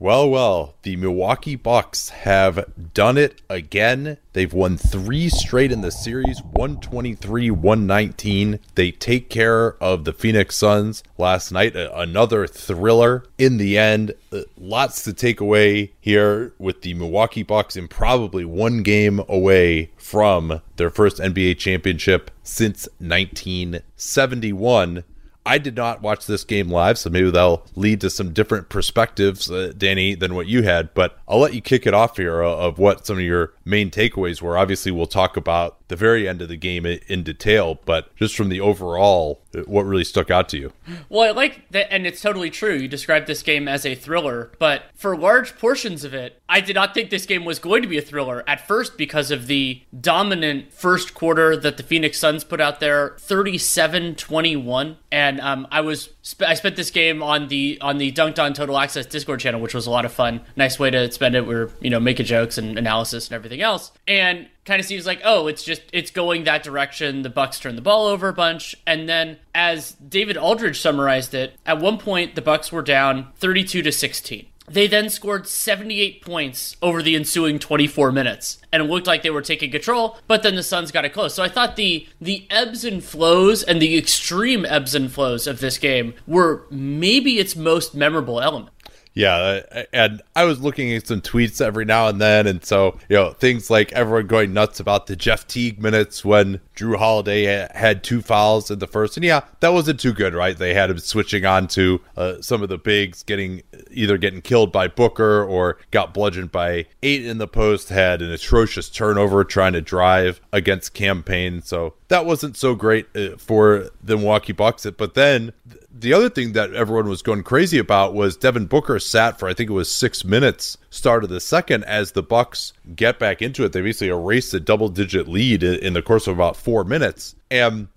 [0.00, 4.18] Well, well, the Milwaukee Bucks have done it again.
[4.32, 8.60] They've won three straight in the series 123 119.
[8.76, 11.74] They take care of the Phoenix Suns last night.
[11.74, 14.14] Another thriller in the end.
[14.32, 19.90] Uh, lots to take away here with the Milwaukee Bucks and probably one game away
[19.96, 25.02] from their first NBA championship since 1971.
[25.48, 29.50] I did not watch this game live, so maybe that'll lead to some different perspectives,
[29.50, 30.92] uh, Danny, than what you had.
[30.92, 33.90] But I'll let you kick it off here uh, of what some of your main
[33.90, 34.58] takeaways were.
[34.58, 38.48] Obviously, we'll talk about the very end of the game in detail, but just from
[38.48, 40.72] the overall, uh, what really stuck out to you?
[41.08, 42.74] Well, I like that, and it's totally true.
[42.74, 46.74] You described this game as a thriller, but for large portions of it, I did
[46.74, 49.82] not think this game was going to be a thriller at first because of the
[49.98, 54.96] dominant first quarter that the Phoenix Suns put out there 37 21.
[55.10, 56.10] And um, I was
[56.44, 59.74] I spent this game on the on the Dunc'd On Total Access Discord channel, which
[59.74, 60.42] was a lot of fun.
[60.56, 61.46] Nice way to spend it.
[61.46, 65.06] We are you know making jokes and analysis and everything else, and kind of seems
[65.06, 67.22] like oh it's just it's going that direction.
[67.22, 71.54] The Bucks turn the ball over a bunch, and then as David Aldridge summarized it,
[71.66, 74.46] at one point the Bucks were down thirty two to sixteen.
[74.70, 79.30] They then scored 78 points over the ensuing 24 minutes, and it looked like they
[79.30, 80.18] were taking control.
[80.26, 81.34] But then the Suns got it close.
[81.34, 85.60] So I thought the the ebbs and flows and the extreme ebbs and flows of
[85.60, 88.74] this game were maybe its most memorable element.
[89.18, 93.16] Yeah, and I was looking at some tweets every now and then, and so you
[93.16, 98.04] know things like everyone going nuts about the Jeff Teague minutes when Jrue Holiday had
[98.04, 100.56] two fouls in the first, and yeah, that wasn't too good, right?
[100.56, 104.70] They had him switching on to uh, some of the bigs, getting either getting killed
[104.70, 109.72] by Booker or got bludgeoned by eight in the post, had an atrocious turnover trying
[109.72, 114.86] to drive against Cam Payne, so that wasn't so great uh, for the Milwaukee Bucks.
[114.96, 115.54] But then
[116.00, 119.54] the other thing that everyone was going crazy about was Devin Booker sat for I
[119.54, 123.64] think it was six minutes start of the second as the Bucks get back into
[123.64, 123.72] it.
[123.72, 127.34] They basically erased a double digit lead in the course of about four minutes.
[127.50, 127.88] And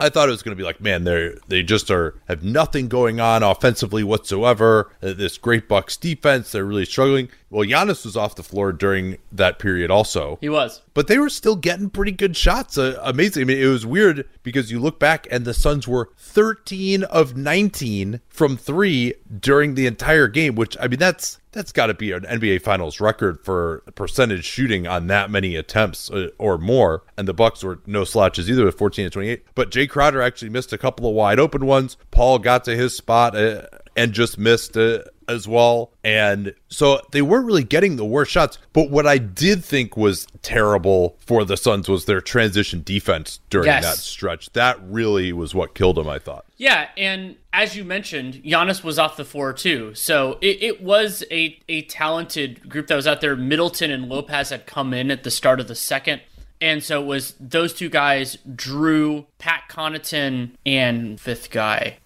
[0.00, 2.88] I thought it was going to be like, man, they they just are have nothing
[2.88, 4.92] going on offensively whatsoever.
[5.02, 7.28] Uh, this great Bucks defense, they're really struggling.
[7.50, 10.38] Well, Giannis was off the floor during that period also.
[10.40, 12.76] He was, but they were still getting pretty good shots.
[12.76, 13.42] Uh, amazing.
[13.42, 17.36] I mean, it was weird because you look back and the Suns were 13 of
[17.36, 22.12] 19 from three during the entire game, which I mean that's that's got to be
[22.12, 27.02] an NBA Finals record for percentage shooting on that many attempts uh, or more.
[27.16, 29.44] And the Bucks were no slouches either with 14 to 28.
[29.54, 31.96] But Jae Crowder actually missed a couple of wide open ones.
[32.10, 33.62] Paul got to his spot uh,
[33.98, 35.90] and just missed uh, as well.
[36.04, 38.56] And so they weren't really getting the worst shots.
[38.72, 43.66] But what I did think was terrible for the Suns was their transition defense during
[43.66, 43.84] yes.
[43.84, 44.50] that stretch.
[44.52, 46.46] That really was what killed them, I thought.
[46.56, 46.88] Yeah.
[46.96, 49.94] And as you mentioned, Giannis was off the floor too.
[49.94, 53.34] So it, it was a, a talented group that was out there.
[53.34, 56.22] Middleton and Lopez had come in at the start of the second.
[56.60, 61.98] And so it was those two guys, Jrue, Pat Connaughton, and fifth guy.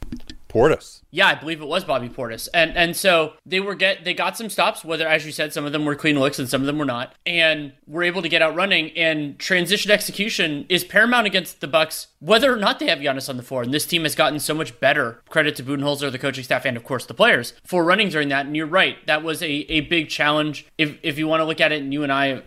[0.52, 1.00] Portis.
[1.10, 2.48] Yeah, I believe it was Bobby Portis.
[2.52, 5.64] And and so they were get they got some stops, whether as you said, some
[5.64, 8.28] of them were clean looks and some of them were not, and were able to
[8.28, 8.90] get out running.
[8.96, 13.36] And transition execution is paramount against the Bucks, whether or not they have Giannis on
[13.36, 13.62] the floor.
[13.62, 15.20] And this team has gotten so much better.
[15.28, 18.46] Credit to Budenholzer, the coaching staff, and of course the players for running during that.
[18.46, 20.66] And you're right, that was a, a big challenge.
[20.78, 22.42] If if you want to look at it, and you and I,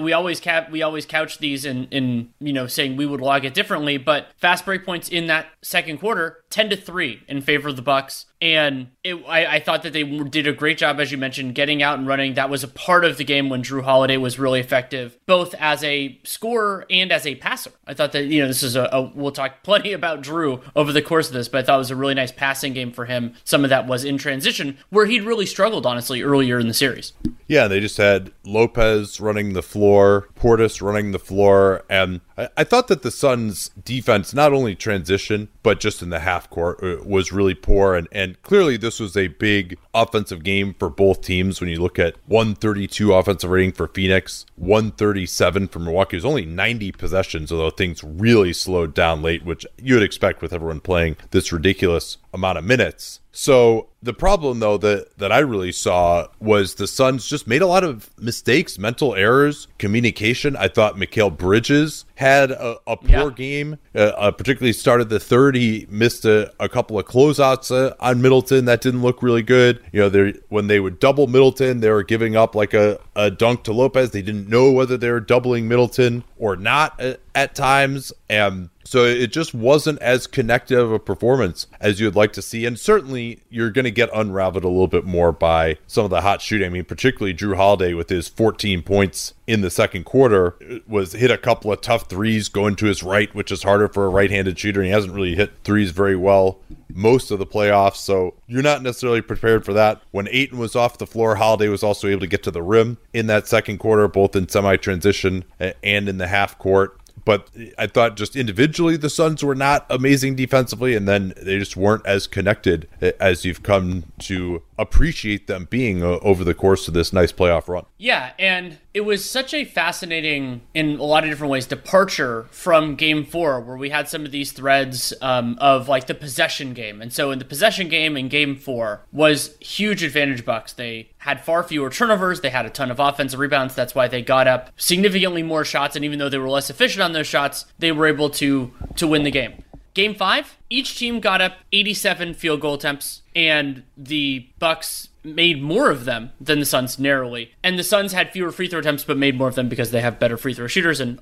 [0.00, 3.44] we always cap we always couch these in in you know saying we would log
[3.44, 7.68] it differently, but fast break points in that second quarter, ten to three in favor
[7.68, 8.26] of the Bucks.
[8.40, 11.82] And it, I, I, thought that they did a great job, as you mentioned, getting
[11.82, 12.34] out and running.
[12.34, 15.82] That was a part of the game when Jrue Holiday was really effective, both as
[15.82, 17.72] a scorer and as a passer.
[17.86, 20.92] I thought that you know this is a, a we'll talk plenty about Jrue over
[20.92, 23.06] the course of this, but I thought it was a really nice passing game for
[23.06, 23.34] him.
[23.44, 27.12] Some of that was in transition, where he'd really struggled, honestly, earlier in the series.
[27.48, 32.64] Yeah, they just had Lopez running the floor, Portis running the floor, and I, I
[32.64, 36.96] thought that the Suns' defense, not only transition, but just in the half court, uh,
[37.04, 37.94] was really poor.
[37.94, 41.60] And, and clearly, this was a big offensive game for both teams.
[41.60, 46.46] When you look at 132 offensive rating for Phoenix, 137 for Milwaukee, it was only
[46.46, 51.16] 90 possessions, although things really slowed down late, which you would expect with everyone playing
[51.30, 53.20] this ridiculous amount of minutes.
[53.32, 57.66] So the problem though that that I really saw was the Suns just made a
[57.66, 60.56] lot of mistakes, mental errors, communication.
[60.56, 63.30] I thought Mikal Bridges had a, a poor yeah.
[63.36, 65.54] game, uh, uh, particularly started the third.
[65.54, 69.82] He missed a, a couple of closeouts uh, on Middleton that didn't look really good.
[69.92, 73.30] You know, they when they would double Middleton, they were giving up like a, a
[73.30, 74.12] dunk to Lopez.
[74.12, 79.04] They didn't know whether they were doubling Middleton or not at, at times, and so
[79.04, 82.64] it just wasn't as connective of a performance as you would like to see.
[82.64, 86.20] And certainly you're going to get unraveled a little bit more by some of the
[86.20, 86.66] hot shooting.
[86.66, 91.12] I mean, particularly Jrue Holiday with his 14 points in the second quarter uh, was
[91.12, 94.08] hit a couple of tough threes going to his right, which is harder for a
[94.08, 94.80] right-handed shooter.
[94.80, 96.58] And he hasn't really hit threes very well
[96.94, 97.96] most of the playoffs.
[97.96, 100.00] So you're not necessarily prepared for that.
[100.12, 102.98] When Ayton was off the floor, Holiday was also able to get to the rim
[103.12, 107.88] in that second quarter, both in semi-transition uh, and in the half court but I
[107.88, 112.26] thought just individually the Suns were not amazing defensively, and then they just weren't as
[112.28, 117.12] connected eh, as you've come to appreciate them being uh, over the course of this
[117.12, 117.84] nice playoff run.
[117.98, 122.94] Yeah, and it was such a fascinating, in a lot of different ways, departure from
[122.94, 127.00] Game Four, where we had some of these threads um, of like the possession game,
[127.00, 130.72] and so in the possession game in Game Four was huge advantage Bucks.
[130.72, 133.74] They had far fewer turnovers, they had a ton of offensive rebounds.
[133.74, 137.02] That's why they got up significantly more shots, and even though they were less efficient
[137.02, 139.62] on those shots, they were able to to win the game.
[139.96, 145.90] Game five, each team got up 87 field goal attempts, and the Bucks made more
[145.90, 147.52] of them than the Suns narrowly.
[147.62, 150.00] And the Suns had fewer free throw attempts, but made more of them because they
[150.00, 151.00] have better free throw shooters.
[151.00, 151.20] And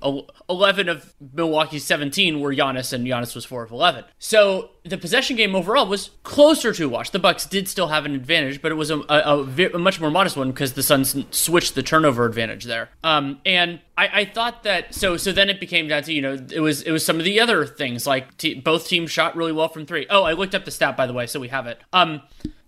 [0.48, 4.04] 11 of Milwaukee's 17 were Giannis, and Giannis was 4 of 11.
[4.18, 7.10] So the possession game overall was closer to watch.
[7.10, 9.42] The Bucks did still have an advantage, but it was a, a,
[9.74, 12.90] a much more modest one because the Suns switched the turnover advantage there.
[13.02, 16.36] Um, and I, I, thought that so so then it became down to you know
[16.52, 18.26] it was it was some of the other things like
[18.62, 20.06] both teams shot really well from three.
[20.10, 21.80] Oh, I looked up the stat by the way, so we have it.
[21.92, 22.22] Um,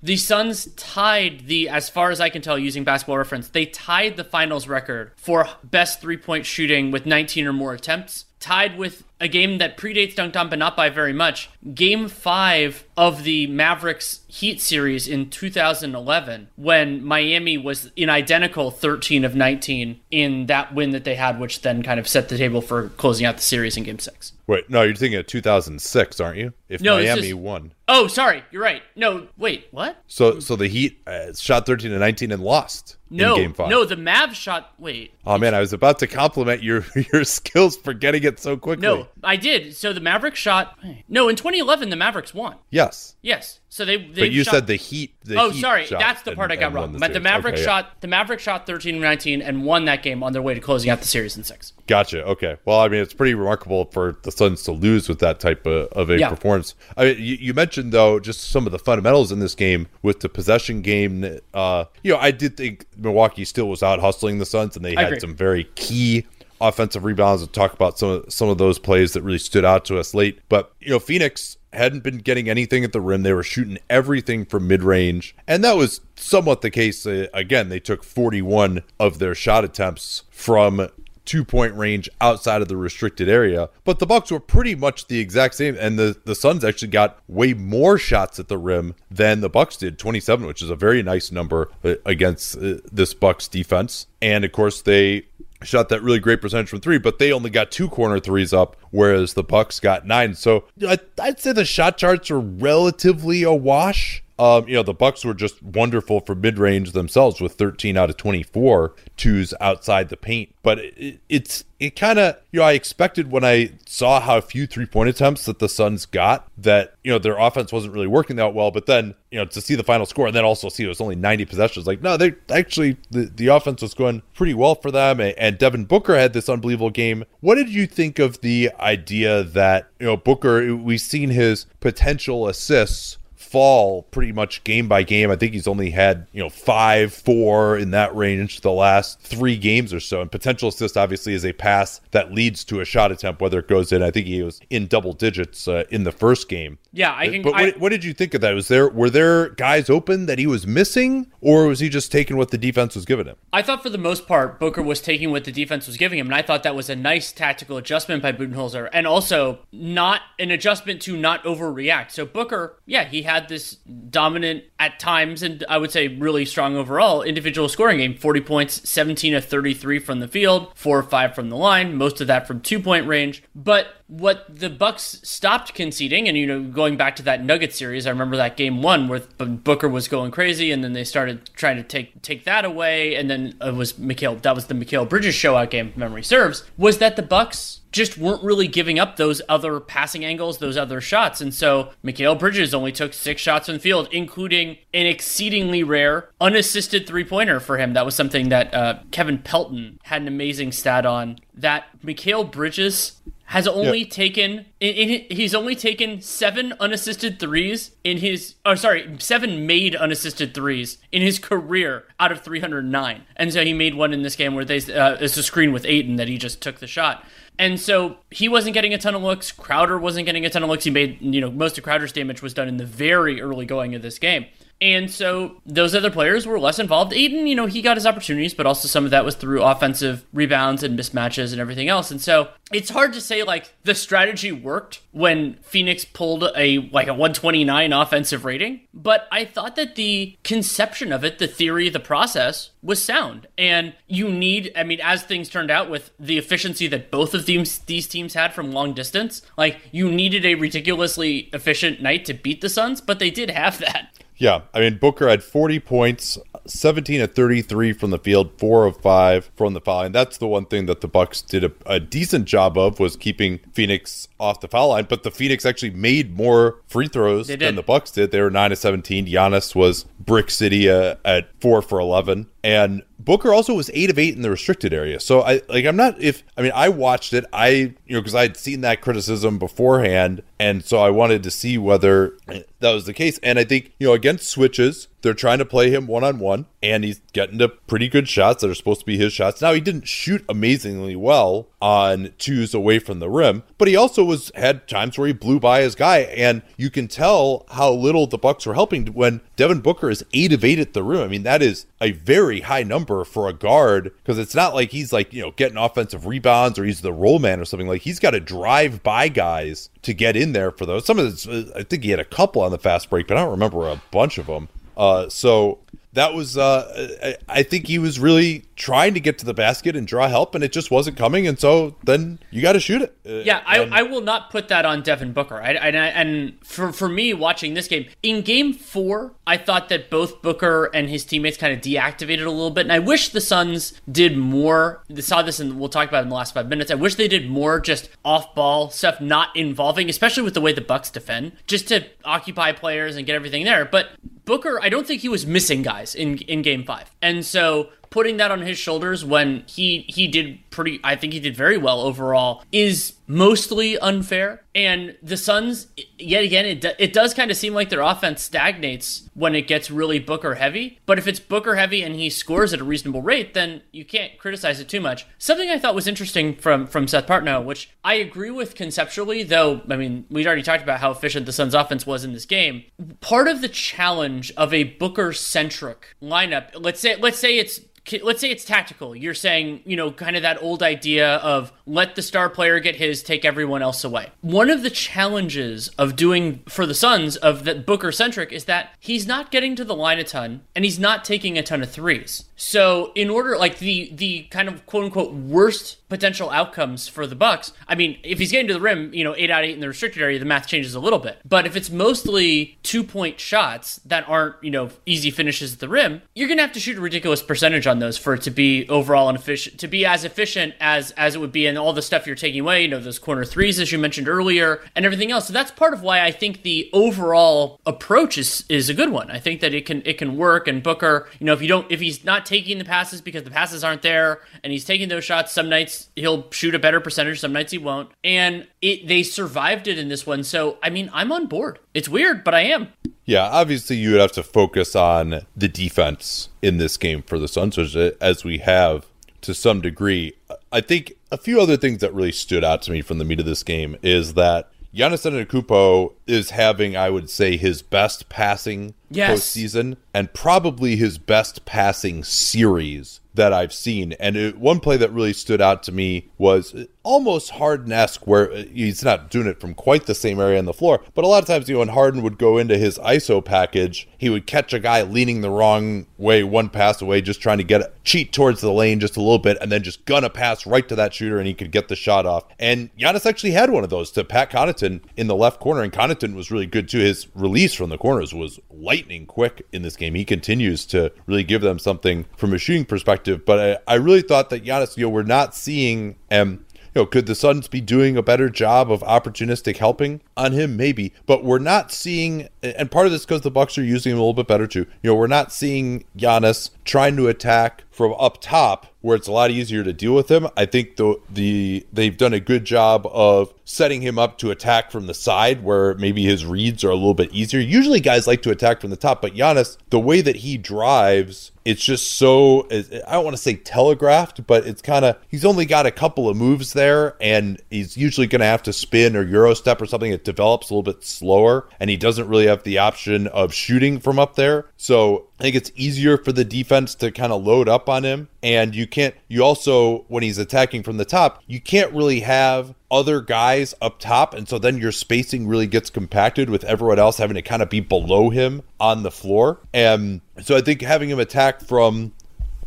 [0.06, 4.16] the Suns tied the, as far as I can tell using basketball reference, they tied
[4.16, 9.04] the finals record for best three point shooting with 19 or more attempts, tied with
[9.20, 11.48] a game that predates Dunc'd On, but not by very much.
[11.74, 19.24] Game five of the Mavericks Heat series in 2011, when Miami was in identical 13
[19.24, 22.60] of 19 in that win that they had, which then kind of set the table
[22.60, 24.32] for closing out the series in game six.
[24.46, 26.52] Wait, no, you're thinking of 2006, aren't you?
[26.68, 27.72] If no, Miami won.
[27.88, 28.82] Oh, sorry, you're right.
[28.94, 30.02] No, wait, what?
[30.06, 32.95] So, so the Heat uh, shot 13 to 19 and lost.
[33.08, 33.68] No, game five.
[33.68, 34.72] no, the Mavs shot.
[34.78, 35.12] Wait.
[35.24, 38.82] Oh man, I was about to compliment your your skills for getting it so quickly.
[38.86, 39.76] No, I did.
[39.76, 40.78] So the Mavericks shot.
[41.08, 42.56] No, in 2011, the Mavericks won.
[42.70, 43.14] Yes.
[43.22, 43.60] Yes.
[43.76, 43.98] So they.
[43.98, 45.14] they but you shot, said the Heat.
[45.22, 46.92] The oh, heat sorry, that's the part and, I got wrong.
[46.92, 47.84] The but the Mavericks okay, shot.
[47.84, 47.94] Yeah.
[48.00, 51.02] The Mavericks shot 13 19 and won that game on their way to closing out
[51.02, 51.74] the series in six.
[51.86, 52.24] Gotcha.
[52.24, 52.56] Okay.
[52.64, 55.88] Well, I mean, it's pretty remarkable for the Suns to lose with that type of,
[55.88, 56.30] of a yeah.
[56.30, 56.74] performance.
[56.96, 60.20] I mean, you, you, mentioned though just some of the fundamentals in this game with
[60.20, 61.38] the possession game.
[61.52, 64.94] Uh, you know, I did think Milwaukee still was out hustling the Suns, and they
[64.94, 66.24] had some very key
[66.62, 67.42] offensive rebounds.
[67.42, 70.14] We'll talk about some of, some of those plays that really stood out to us
[70.14, 70.40] late.
[70.48, 73.22] But you know, Phoenix hadn't been getting anything at the rim.
[73.22, 77.06] They were shooting everything from mid range, and that was somewhat the case.
[77.06, 80.88] Uh, again, they took 41 of their shot attempts from
[81.26, 83.68] two point range outside of the restricted area.
[83.84, 87.18] But the Bucks were pretty much the exact same, and the the Suns actually got
[87.28, 91.02] way more shots at the rim than the Bucks did, 27, which is a very
[91.02, 94.06] nice number uh, against uh, this Bucks defense.
[94.22, 95.26] And of course, they
[95.62, 98.76] shot that really great percentage from three, but they only got two corner threes up,
[98.90, 100.34] whereas the Bucks got nine.
[100.34, 104.22] So I'd say the shot charts are relatively a wash.
[104.38, 108.10] Um, you know, the Bucks were just wonderful for mid range themselves with 13 out
[108.10, 110.54] of 24 twos outside the paint.
[110.62, 114.66] But it, it's it kind of you know I expected when I saw how few
[114.66, 118.36] three point attempts that the Suns got that you know their offense wasn't really working
[118.36, 118.70] that well.
[118.70, 121.00] But then you know to see the final score and then also see it was
[121.00, 124.90] only 90 possessions, like no, they actually the the offense was going pretty well for
[124.90, 125.20] them.
[125.20, 127.24] And, and Devin Booker had this unbelievable game.
[127.40, 130.76] What did you think of the idea that you know Booker?
[130.76, 135.30] We've seen his potential assists fall pretty much game by game.
[135.30, 139.56] I think he's only had, you know, five, four in that range the last three
[139.56, 140.20] games or so.
[140.20, 143.68] And potential assist obviously is a pass that leads to a shot attempt, whether it
[143.68, 144.02] goes in.
[144.02, 146.78] I think he was in double digits uh, in the first game.
[146.92, 147.42] Yeah, I can.
[147.42, 148.54] But I, what, what did you think of that?
[148.54, 152.38] Was there were there guys open that he was missing, or was he just taking
[152.38, 153.36] what the defense was giving him?
[153.52, 156.26] I thought for the most part, Booker was taking what the defense was giving him,
[156.26, 160.50] and I thought that was a nice tactical adjustment by Budenholzer, and also not an
[160.50, 162.12] adjustment to not overreact.
[162.12, 163.74] So Booker, yeah, he had this
[164.10, 168.88] dominant at times, and I would say really strong overall individual scoring game: forty points,
[168.88, 172.46] seventeen of thirty-three from the field, four or five from the line, most of that
[172.46, 173.42] from two-point range.
[173.54, 178.06] But what the Bucks stopped conceding, and you know, going back to that Nugget series,
[178.06, 181.76] I remember that game one where Booker was going crazy, and then they started trying
[181.76, 184.40] to take take that away, and then it was Mikal.
[184.42, 186.64] That was the Mikal Bridges showout game, memory serves.
[186.76, 191.00] Was that the Bucks just weren't really giving up those other passing angles, those other
[191.00, 191.40] shots.
[191.40, 196.28] And so Mikal Bridges only took six shots in the field, including an exceedingly rare
[196.40, 197.94] unassisted three pointer for him.
[197.94, 201.38] That was something that uh, Kevin Pelton had an amazing stat on.
[201.54, 204.10] That Mikal Bridges has only yep.
[204.10, 209.94] taken in, in, he's only taken seven unassisted threes in his oh sorry seven made
[209.94, 214.34] unassisted threes in his career out of 309 and so he made one in this
[214.34, 217.24] game where they uh, it's a screen with Ayton that he just took the shot
[217.58, 219.52] and so he wasn't getting a ton of looks.
[219.52, 220.84] Crowder wasn't getting a ton of looks.
[220.84, 223.94] He made, you know, most of Crowder's damage was done in the very early going
[223.94, 224.46] of this game.
[224.80, 227.12] And so those other players were less involved.
[227.14, 230.24] Ayton, you know, he got his opportunities, but also some of that was through offensive
[230.32, 232.10] rebounds and mismatches and everything else.
[232.10, 237.06] And so it's hard to say like the strategy worked when Phoenix pulled a like
[237.06, 242.00] a 129 offensive rating, but I thought that the conception of it, the theory, the
[242.00, 243.46] process was sound.
[243.56, 247.46] And you need, I mean, as things turned out with the efficiency that both of
[247.46, 252.34] these these teams had from long distance, like you needed a ridiculously efficient night to
[252.34, 254.15] beat the Suns, but they did have that.
[254.38, 258.98] Yeah, I mean Booker had 40 points, 17 of 33 from the field, 4 of
[258.98, 260.12] 5 from the foul line.
[260.12, 263.60] That's the one thing that the Bucks did a, a, decent job of was keeping
[263.72, 267.82] Phoenix off the foul line, but the Phoenix actually made more free throws than the
[267.82, 268.30] Bucks did.
[268.30, 269.26] They were 9 of 17.
[269.26, 274.18] Giannis was brick city uh, at 4 for 11 and Booker also was eight of
[274.18, 275.20] eight in the restricted area.
[275.20, 278.34] So I like I'm not if I mean I watched it I you know because
[278.34, 282.36] I had seen that criticism beforehand and so I wanted to see whether
[282.80, 283.38] that was the case.
[283.42, 286.66] And I think you know against switches they're trying to play him one on one
[286.82, 289.60] and he's getting to pretty good shots that are supposed to be his shots.
[289.60, 294.22] Now he didn't shoot amazingly well on twos away from the rim, but he also
[294.22, 298.28] was had times where he blew by his guy and you can tell how little
[298.28, 301.22] the Bucks were helping when Devin Booker is eight of eight at the rim.
[301.22, 304.92] I mean that is a very high number for a guard because it's not like
[304.92, 307.88] he's like, you know, getting offensive rebounds or he's the roll man or something.
[307.88, 311.04] Like he's got to drive by guys to get in there for those.
[311.04, 313.40] Some of this, I think he had a couple on the fast break, but I
[313.40, 314.68] don't remember a bunch of them.
[314.96, 315.78] Uh, so
[316.14, 320.06] that was uh, I think he was really trying to get to the basket and
[320.06, 323.16] draw help and it just wasn't coming and so then you got to shoot it.
[323.26, 325.56] Uh, yeah I, I will not put that on devin booker.
[325.56, 330.10] I, I, and for, for me watching this game in game four i thought that
[330.10, 333.40] both booker and his teammates kind of deactivated a little bit and i wish the
[333.40, 335.02] suns did more.
[335.08, 336.90] They saw this and we'll talk about in the last five minutes.
[336.90, 340.72] I wish they did more just off ball stuff not involving especially with the way
[340.72, 343.84] the bucks defend just to occupy players and get everything there.
[343.84, 344.10] But
[344.44, 347.10] Booker, I don't think he was missing guys in in game 5.
[347.20, 351.40] And so putting that on his shoulders when he he did pretty I think he
[351.40, 354.62] did very well overall is mostly unfair.
[354.74, 359.28] And the Suns yet again it it does kind of seem like their offense stagnates
[359.34, 361.00] when it gets really Booker heavy.
[361.06, 364.38] But if it's Booker heavy and he scores at a reasonable rate then you can't
[364.38, 365.26] criticize it too much.
[365.38, 369.80] Something I thought was interesting from from Seth Partnow which I agree with conceptually though
[369.88, 372.84] I mean we'd already talked about how efficient the Suns offense was in this game.
[373.20, 377.80] Part of the challenge of a Booker centric lineup let's say let's say it's
[378.22, 379.16] let's say it's tactical.
[379.16, 382.96] You're saying, you know, kind of that old idea of let the star player get
[382.96, 384.30] his, take everyone else away.
[384.40, 388.90] One of the challenges of doing for the Suns of that Booker centric is that
[388.98, 391.90] he's not getting to the line a ton and he's not taking a ton of
[391.90, 392.44] threes.
[392.56, 397.34] So in order like the the kind of quote unquote worst potential outcomes for the
[397.34, 399.74] Bucks, I mean, if he's getting to the rim, you know, eight out of eight
[399.74, 401.38] in the restricted area, the math changes a little bit.
[401.44, 405.88] But if it's mostly two point shots that aren't, you know, easy finishes at the
[405.88, 408.88] rim, you're gonna have to shoot a ridiculous percentage on those for it to be
[408.88, 412.02] overall and efficient to be as efficient as as it would be in all the
[412.02, 415.30] stuff you're taking away, you know, those corner threes as you mentioned earlier, and everything
[415.30, 415.46] else.
[415.46, 419.30] So that's part of why I think the overall approach is is a good one.
[419.30, 421.90] I think that it can it can work and Booker, you know, if you don't
[421.90, 425.24] if he's not taking the passes because the passes aren't there and he's taking those
[425.24, 428.10] shots, some nights he'll shoot a better percentage, some nights he won't.
[428.22, 430.44] And it they survived it in this one.
[430.44, 431.78] So, I mean, I'm on board.
[431.94, 432.88] It's weird, but I am.
[433.24, 437.48] Yeah, obviously you would have to focus on the defense in this game for the
[437.48, 439.06] Suns, as we have
[439.40, 440.34] to some degree.
[440.76, 443.40] I think a few other things that really stood out to me from the meat
[443.40, 448.92] of this game is that Giannis Antetokounmpo is having, I would say, his best passing
[449.10, 449.40] yes.
[449.40, 454.14] postseason and probably his best passing series that I've seen.
[454.14, 458.50] And it, one play that really stood out to me was almost Harden esque, where
[458.50, 461.02] uh, he's not doing it from quite the same area on the floor.
[461.14, 464.08] But a lot of times, you know, when Harden would go into his ISO package,
[464.18, 467.64] he would catch a guy leaning the wrong way, one pass away, just trying to
[467.64, 470.30] get a cheat towards the lane just a little bit, and then just gun a
[470.30, 472.44] pass right to that shooter, and he could get the shot off.
[472.58, 475.92] And Giannis actually had one of those to Pat Connaughton in the left corner, and
[475.92, 476.98] Connaughton was really good too.
[476.98, 478.58] His release from the corners was
[478.96, 480.14] lightning quick in this game.
[480.14, 483.44] He continues to really give them something from a shooting perspective.
[483.44, 486.64] But I, I really thought that Giannis, you know, we're not seeing um
[486.96, 490.78] you know, could the Suns be doing a better job of opportunistic helping on him?
[490.78, 494.16] Maybe, but we're not seeing, and part of this because the Bucks are using him
[494.16, 494.86] a little bit better too.
[495.02, 499.32] You know, we're not seeing Giannis trying to attack from up top where it's a
[499.32, 500.48] lot easier to deal with him.
[500.56, 504.92] I think the the they've done a good job of setting him up to attack
[504.92, 507.60] from the side where maybe his reads are a little bit easier.
[507.60, 511.50] Usually guys like to attack from the top, but Giannis, the way that he drives,
[511.64, 515.66] it's just so I don't want to say telegraphed, but it's kind of he's only
[515.66, 519.22] got a couple of moves there and he's usually going to have to spin or
[519.24, 522.62] euro step or something that develops a little bit slower and he doesn't really have
[522.62, 524.66] the option of shooting from up there.
[524.76, 528.28] So I think it's easier for the defense to kind of load up on him.
[528.44, 532.74] And you can't, you also, when he's attacking from the top, you can't really have
[532.90, 534.34] other guys up top.
[534.34, 537.70] And so then your spacing really gets compacted with everyone else having to kind of
[537.70, 539.60] be below him on the floor.
[539.74, 542.12] And so I think having him attack from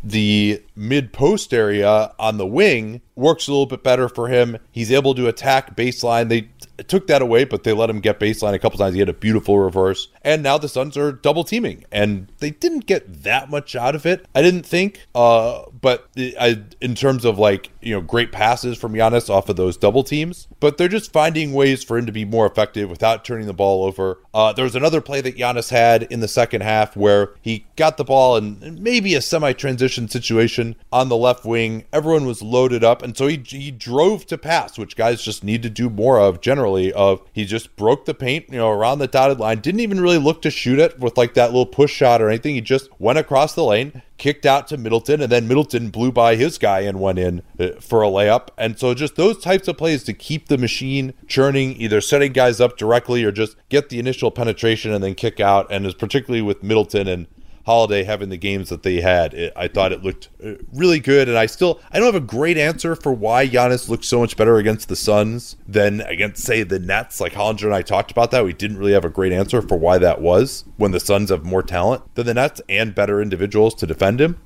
[0.04, 4.58] the mid post area on the wing works a little bit better for him.
[4.72, 6.30] He's able to attack baseline.
[6.30, 6.50] They
[6.84, 8.94] took that away, but they let him get baseline a couple times.
[8.94, 10.08] He had a beautiful reverse.
[10.24, 14.06] And now the Suns are double teaming, and they didn't get that much out of
[14.06, 15.06] it, I didn't think.
[15.14, 19.56] Uh, but I, in terms of like, you know, great passes from Giannis off of
[19.56, 23.26] those double teams, but they're just finding ways for him to be more effective without
[23.26, 24.20] turning the ball over.
[24.34, 27.98] Uh, there was another play that Giannis had in the second half where he got
[27.98, 31.86] the ball in maybe a semi transition situation on the left wing.
[31.92, 35.63] Everyone was loaded up, and so he, he drove to pass, which guys just need
[35.63, 36.91] to do more of generally.
[36.93, 40.17] Of he just broke the paint, you know, around the dotted line, didn't even really
[40.17, 42.56] look to shoot it with like that little push shot or anything.
[42.56, 46.36] He just went across the lane, kicked out to Middleton, and then Middleton blew by
[46.36, 48.50] his guy and went in uh, for a layup.
[48.58, 52.60] And so just those types of plays to keep the machine churning, either setting guys
[52.60, 55.67] up directly or just get the initial penetration and then kick out.
[55.72, 57.28] And is particularly with Middleton and
[57.65, 59.34] Holiday having the games that they had.
[59.34, 62.26] It, I thought it looked uh, really good, and I still I don't have a
[62.26, 66.63] great answer for why Giannis looked so much better against the Suns than against say
[66.63, 67.19] the Nets.
[67.19, 69.78] Like Hollinger and I talked about that, we didn't really have a great answer for
[69.78, 73.76] why that was when the Suns have more talent than the Nets and better individuals
[73.76, 74.39] to defend him.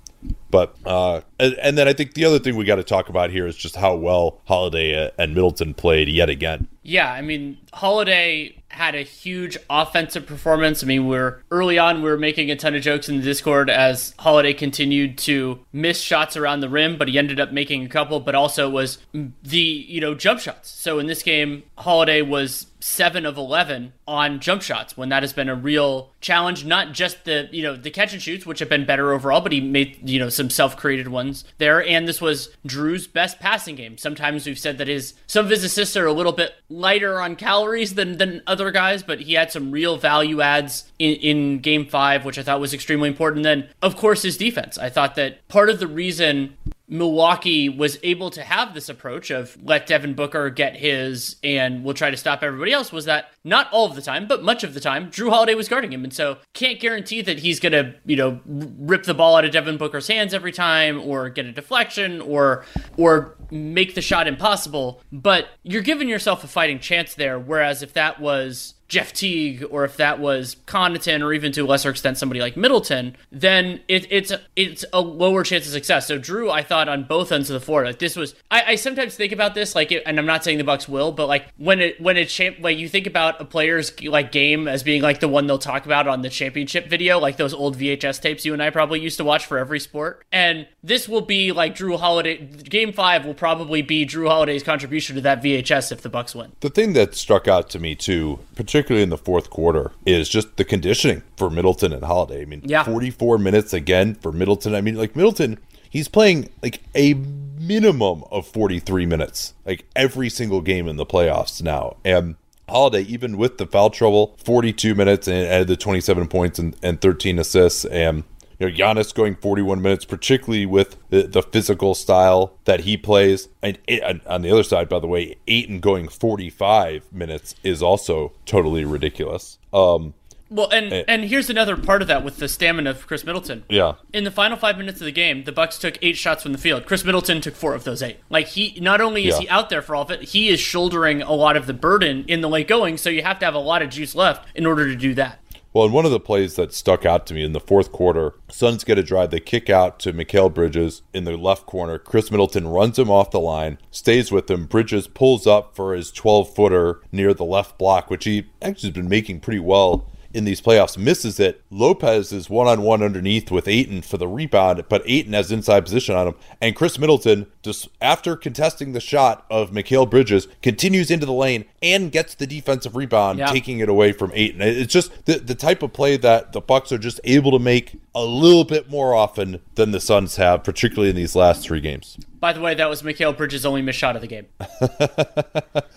[0.49, 3.31] But uh, and, and then I think the other thing we got to talk about
[3.31, 6.67] here is just how well Holiday and Middleton played yet again.
[6.83, 10.83] Yeah, I mean Holiday had a huge offensive performance.
[10.83, 13.69] I mean, we're early on, we were making a ton of jokes in the Discord
[13.69, 17.89] as Holiday continued to miss shots around the rim, but he ended up making a
[17.89, 18.97] couple, but also was
[19.43, 20.69] the, you know, jump shots.
[20.69, 25.31] So in this game, Holiday was 7 of 11 on jump shots when that has
[25.31, 28.67] been a real challenge not just the you know the catch and shoots which have
[28.67, 31.81] been better overall but he made you know some self-created ones there.
[31.81, 33.97] And this was Jrue's best passing game.
[33.97, 37.37] Sometimes we've said that his some of his assists are a little bit lighter on
[37.37, 41.85] calories than than other guys but he had some real value adds in, in game
[41.85, 43.43] 5 which I thought was extremely important.
[43.43, 44.77] Then of course his defense.
[44.77, 46.57] I thought that part of the reason
[46.93, 51.95] Milwaukee was able to have this approach of let Devin Booker get his and we'll
[51.95, 54.75] try to stop everybody else was that not all of the time, but much of
[54.75, 56.03] the time, Jrue Holiday was guarding him.
[56.03, 59.51] And so can't guarantee that he's going to, you know, rip the ball out of
[59.51, 62.63] Devin Booker's hands every time or get a deflection or
[62.95, 67.93] or make the shot impossible, but you're giving yourself a fighting chance there whereas if
[67.93, 72.17] that was Jeff Teague or if that was Connaughton or even to a lesser extent
[72.17, 76.07] somebody like Middleton, then it, it's it's a lower chance of success.
[76.07, 78.35] So Jrue, I thought on both ends of the floor, like this was.
[78.51, 81.27] I, I sometimes think about this, like, and I'm not saying the Bucks will, but
[81.27, 84.83] like when it when it champ, like you think about a player's like game as
[84.83, 88.21] being like the one they'll talk about on the championship video, like those old VHS
[88.21, 91.51] tapes you and I probably used to watch for every sport, and this will be
[91.51, 92.37] like Jrue Holiday.
[92.37, 96.51] Game five will probably be Jrue Holiday's contribution to that VHS if the Bucks win.
[96.59, 100.27] The thing that struck out to me too, particularly particularly in the fourth quarter, is
[100.27, 102.41] just the conditioning for Middleton and Holiday.
[102.41, 102.83] I mean, yeah.
[102.83, 104.73] 44 minutes again for Middleton.
[104.73, 105.59] I mean, like Middleton,
[105.91, 111.61] he's playing like a minimum of 43 minutes, like every single game in the playoffs
[111.61, 111.97] now.
[112.03, 112.35] And
[112.67, 116.99] Holiday, even with the foul trouble, 42 minutes and added the 27 points and, and
[116.99, 117.85] 13 assists.
[117.85, 118.23] And
[118.69, 123.49] you know, Giannis going 41 minutes, particularly with the, the physical style that he plays.
[123.61, 128.33] And it, on the other side, by the way, Ayton going 45 minutes is also
[128.45, 129.57] totally ridiculous.
[129.73, 130.13] Um,
[130.49, 131.03] well, and Eh.
[131.07, 133.63] and here's another part of that with the stamina of Khris Middleton.
[133.69, 133.93] yeah.
[134.13, 136.59] In the final five minutes of the game, the Bucks took eight shots from the
[136.59, 136.85] field.
[136.85, 138.17] Khris Middleton took four of those eight.
[138.29, 139.39] Like he, not only is Yeah.
[139.41, 142.23] he out there for all of it, he is shouldering a lot of the burden
[142.27, 142.97] in the late going.
[142.97, 145.39] So you have to have a lot of juice left in order to do that.
[145.73, 148.35] Well, and one of the plays that stuck out to me in the fourth quarter,
[148.47, 149.31] Suns get a drive.
[149.31, 151.97] They kick out to Mikal Bridges in the left corner.
[151.97, 154.67] Khris Middleton runs him off the line, stays with him.
[154.67, 158.95] Bridges pulls up for his 12 footer near the left block, which he actually has
[158.95, 160.97] been making pretty well in these playoffs.
[160.97, 161.61] Misses it.
[161.69, 165.81] Lopez is one on one underneath with Ayton for the rebound, but Ayton has inside
[165.85, 166.35] position on him.
[166.61, 171.65] And Khris Middleton, just after contesting the shot of Mikal Bridges, continues into the lane
[171.81, 173.47] and gets the defensive rebound, Yeah.
[173.47, 174.61] taking it away from Ayton.
[174.61, 177.99] It's just the, the type of play that the Bucks are just able to make
[178.15, 182.17] a little bit more often than the Suns have, particularly in these last three games.
[182.39, 184.45] By the way, that was Mikal Bridges' only missed shot of the game.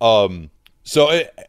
[0.00, 0.50] Um,
[0.86, 1.08] So,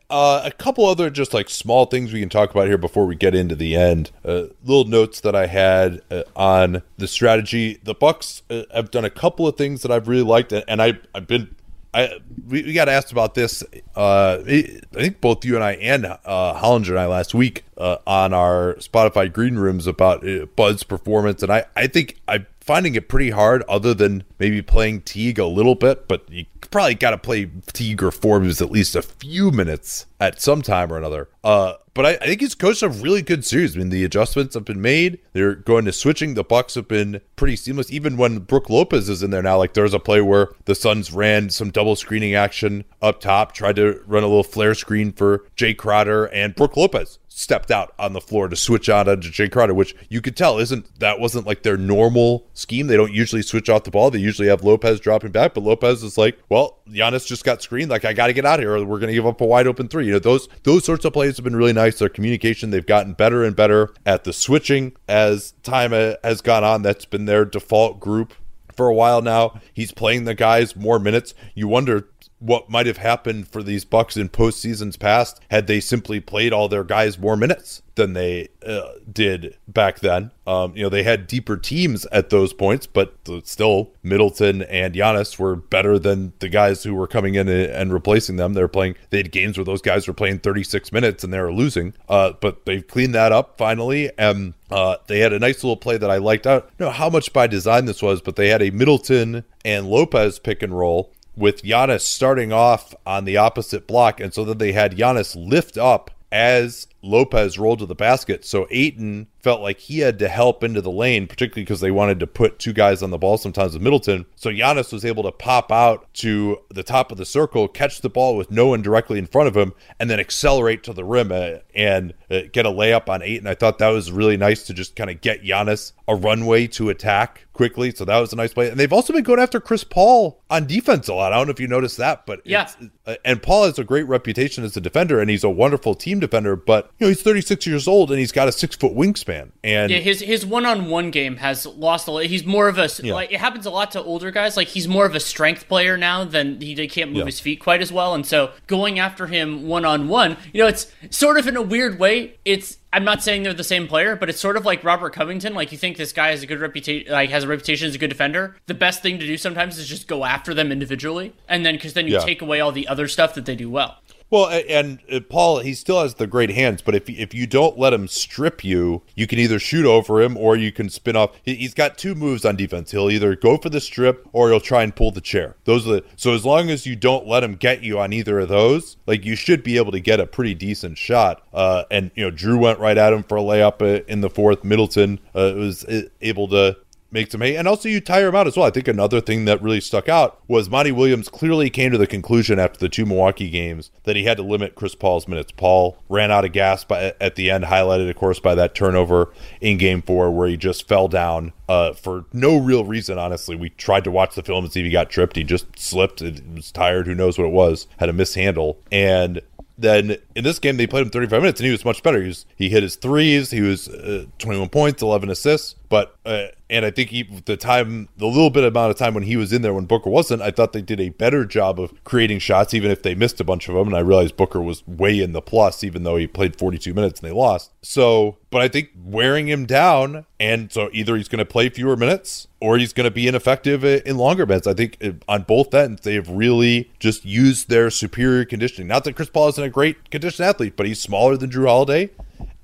[0.10, 3.15] uh, a couple other just like small things we can talk about here before we
[3.15, 4.12] get into the end.
[4.24, 7.78] Uh, little notes that I had uh, on the strategy.
[7.84, 11.00] The Bucks uh, have done a couple of things that I've really liked, and, I
[11.13, 11.54] I've been.
[11.93, 13.62] I, we, we got asked about this.
[13.95, 16.17] Uh, I think both you and I and uh,
[16.54, 21.65] Hollinger and I last week on our Spotify green rooms about Bud's performance, and I,
[21.76, 23.63] I think I'm finding it pretty hard.
[23.69, 28.04] Other than maybe playing Teague a little bit, but you probably got to play Teague
[28.04, 31.30] or Forbes at least a few minutes at some time or another.
[31.43, 33.75] Uh, but I, I think he's coached a really good series.
[33.75, 35.19] I mean, the adjustments have been made.
[35.34, 36.34] They're going to switching.
[36.34, 37.91] The Bucks have been pretty seamless.
[37.91, 41.12] Even when Brook Lopez is in there now, like there's a play where the Suns
[41.12, 45.45] ran some double screening action up top, tried to run a little flare screen for
[45.56, 49.51] Jae Crowder, and Brook Lopez stepped out on the floor to switch on to Jae
[49.51, 52.88] Crowder, which you could tell isn't that wasn't like their normal scheme.
[52.88, 54.10] They don't usually switch off the ball.
[54.10, 56.55] They usually have Lopez dropping back, but Lopez is like, well,
[56.89, 57.89] Giannis just got screened.
[57.89, 59.46] Like I got to get out of here, or we're going to give up a
[59.46, 60.06] wide open three.
[60.06, 62.00] You know, those those sorts of plays have been really nice.
[62.00, 66.63] Their communication, they've gotten better and better at the switching as time uh, has gone
[66.63, 66.82] on.
[66.82, 68.34] That's been their default group
[68.76, 69.60] for a while now.
[69.74, 71.34] He's playing the guys more minutes.
[71.54, 72.10] You wonder
[72.46, 76.68] what might have happened for these Bucks in postseasons past had they simply played all
[76.68, 80.32] their guys more minutes than they uh, did back then.
[80.46, 85.40] Um, you know, they had deeper teams at those points, but still, Middleton and Giannis
[85.40, 88.54] were better than the guys who were coming in and replacing them.
[88.54, 88.96] They're playing.
[89.10, 91.94] They had games where those guys were playing 36 minutes and they were losing.
[92.08, 95.98] Uh, but they've cleaned that up finally, and uh, they had a nice little play
[95.98, 96.46] that I liked.
[96.46, 99.88] I don't know how much by design this was, but they had a Middleton and
[99.88, 104.58] Lopez pick and roll with Giannis starting off on the opposite block, and so then
[104.58, 108.44] they had Giannis lift up as Lopez rolled to the basket.
[108.46, 112.20] So Ayton felt like he had to help into the lane, particularly because they wanted
[112.20, 114.26] to put two guys on the ball sometimes with Middleton.
[114.36, 118.10] So Giannis was able to pop out to the top of the circle, catch the
[118.10, 121.32] ball with no one directly in front of him, and then accelerate to the rim
[121.32, 123.46] uh, and uh, get a layup on Ayton.
[123.48, 126.89] I thought that was really nice to just kind of get Giannis a runway to
[126.89, 127.91] attack quickly.
[127.91, 128.70] So that was a nice play.
[128.70, 131.34] And they've also been going after Chris Paul on defense a lot.
[131.34, 132.68] I don't know if you noticed that, but Yeah.
[133.06, 136.20] uh, and Paul has a great reputation as a defender, and he's a wonderful team
[136.20, 136.56] defender.
[136.56, 139.52] But you know, he's 36 years old, and he's got a six foot wingspan.
[139.64, 142.26] And Yeah, his his one on one game has lost a lot.
[142.26, 144.56] He's more of a like it happens a lot to older guys.
[144.56, 147.26] Like he's more of a strength player now than he, he can't move Yeah.
[147.26, 150.68] his feet quite as well, and so going after him one on one, you know,
[150.68, 152.36] it's sort of in a weird way.
[152.46, 155.54] It's I'm not saying they're the same player, but it's sort of like Robert Covington.
[155.54, 157.98] Like you think this guy has a good reputation, like has a reputation as a
[157.98, 158.56] good defender.
[158.68, 161.94] The best thing to do sometimes is just go after them individually, and then because
[161.94, 162.20] then you Yeah.
[162.20, 163.98] take away all the other stuff that they do well.
[164.32, 167.78] Well, and uh, Paul, he still has the great hands, but if if you don't
[167.78, 171.32] let him strip you, you can either shoot over him or you can spin off.
[171.44, 172.92] He- He's got two moves on defense.
[172.92, 175.56] He'll either go for the strip or he'll try and pull the chair.
[175.66, 178.40] Those are the so as long as you don't let him get you on either
[178.40, 181.44] of those, like you should be able to get a pretty decent shot.
[181.54, 184.30] Uh, and you know, Jrue went right at him for a layup uh, in the
[184.30, 184.64] fourth.
[184.64, 186.76] Middleton uh, was uh, able to
[187.12, 187.56] make some hay.
[187.56, 188.65] And also, you tire him out as well.
[188.65, 192.08] I think another thing that really stuck out was Monty Williams clearly came to the
[192.08, 195.52] conclusion after the two Milwaukee games that he had to limit Chris Paul's minutes.
[195.52, 199.34] Paul ran out of gas by, at the end, highlighted, of course, by that turnover
[199.62, 203.56] in game four where he just fell down uh, for no real reason, honestly.
[203.56, 205.36] We tried to watch the film and see if he got tripped.
[205.36, 206.22] He just slipped.
[206.22, 207.08] It was tired.
[207.08, 207.88] Who knows what it was?
[207.98, 208.80] Had a mishandle.
[208.91, 209.41] And
[209.78, 212.22] then in this game they played him 35 minutes and he was much better.
[212.22, 213.52] He was he hit his threes.
[213.52, 215.76] He was uh, 21 points, 11 assists.
[215.89, 219.24] But uh, and I think he, the time, the little bit amount of time when
[219.24, 221.93] he was in there when Booker wasn't, I thought they did a better job of
[222.04, 223.88] creating shots, even if they missed a bunch of them.
[223.88, 227.19] And I realized Booker was way in the plus, even though he played 42 minutes
[227.19, 227.71] and they lost.
[227.84, 231.95] So, but I think wearing him down, and so either he's going to play fewer
[231.95, 234.65] minutes or he's going to be ineffective in longer minutes.
[234.65, 238.88] I think uh, on both ends, they have really just used their superior conditioning.
[238.88, 242.10] Not that Chris Paul isn't a great conditioned athlete, but he's smaller than Jrue Holiday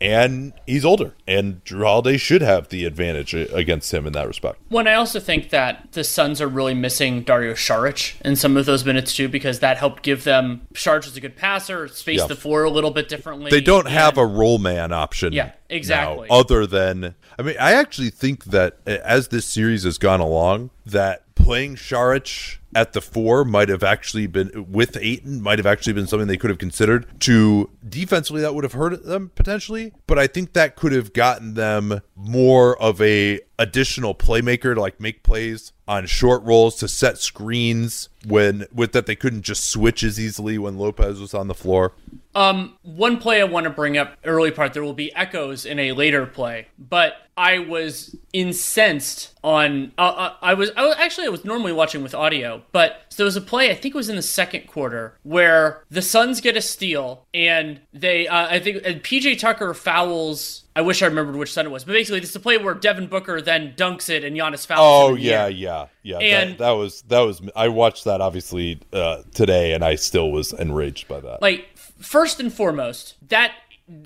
[0.01, 4.59] and he's older, and Jrue Holiday should have the advantage against him in that respect.
[4.69, 8.65] When I also think that the Suns are really missing Dario Saric in some of
[8.65, 12.25] those minutes too, because that helped give them Saric is a good passer, space yeah.
[12.25, 13.51] the floor a little bit differently.
[13.51, 15.33] They don't and, have a roll man option.
[15.33, 16.27] Yeah, exactly.
[16.27, 20.71] Now, other than, I mean, I actually think that as this series has gone along,
[20.85, 25.93] that playing Saric at the four might have actually been with Ayton might have actually
[25.93, 30.17] been something they could have considered to defensively that would have hurt them potentially but
[30.17, 35.21] I think that could have gotten them more of a additional playmaker to like make
[35.21, 40.19] plays on short rolls to set screens when with that they couldn't just switch as
[40.19, 41.93] easily when Lopez was on the floor.
[42.33, 45.77] Um, one play I want to bring up early part there will be echoes in
[45.77, 49.91] a later play, but I was incensed on.
[49.97, 53.17] Uh, uh, I was I was actually I was normally watching with audio, but so
[53.17, 56.41] there was a play I think it was in the second quarter where the Suns
[56.41, 61.35] get a steal and they uh, I think PJ Tucker fouls I wish I remembered
[61.35, 64.09] which son it was, but basically, this is a play where Devin Booker then dunks
[64.09, 64.79] it and Giannis fouls.
[65.11, 66.19] Oh yeah, yeah, yeah.
[66.19, 67.41] And that, that, was that was.
[67.55, 71.41] I watched that obviously uh, today, and I still was enraged by that.
[71.41, 73.53] Like first and foremost, that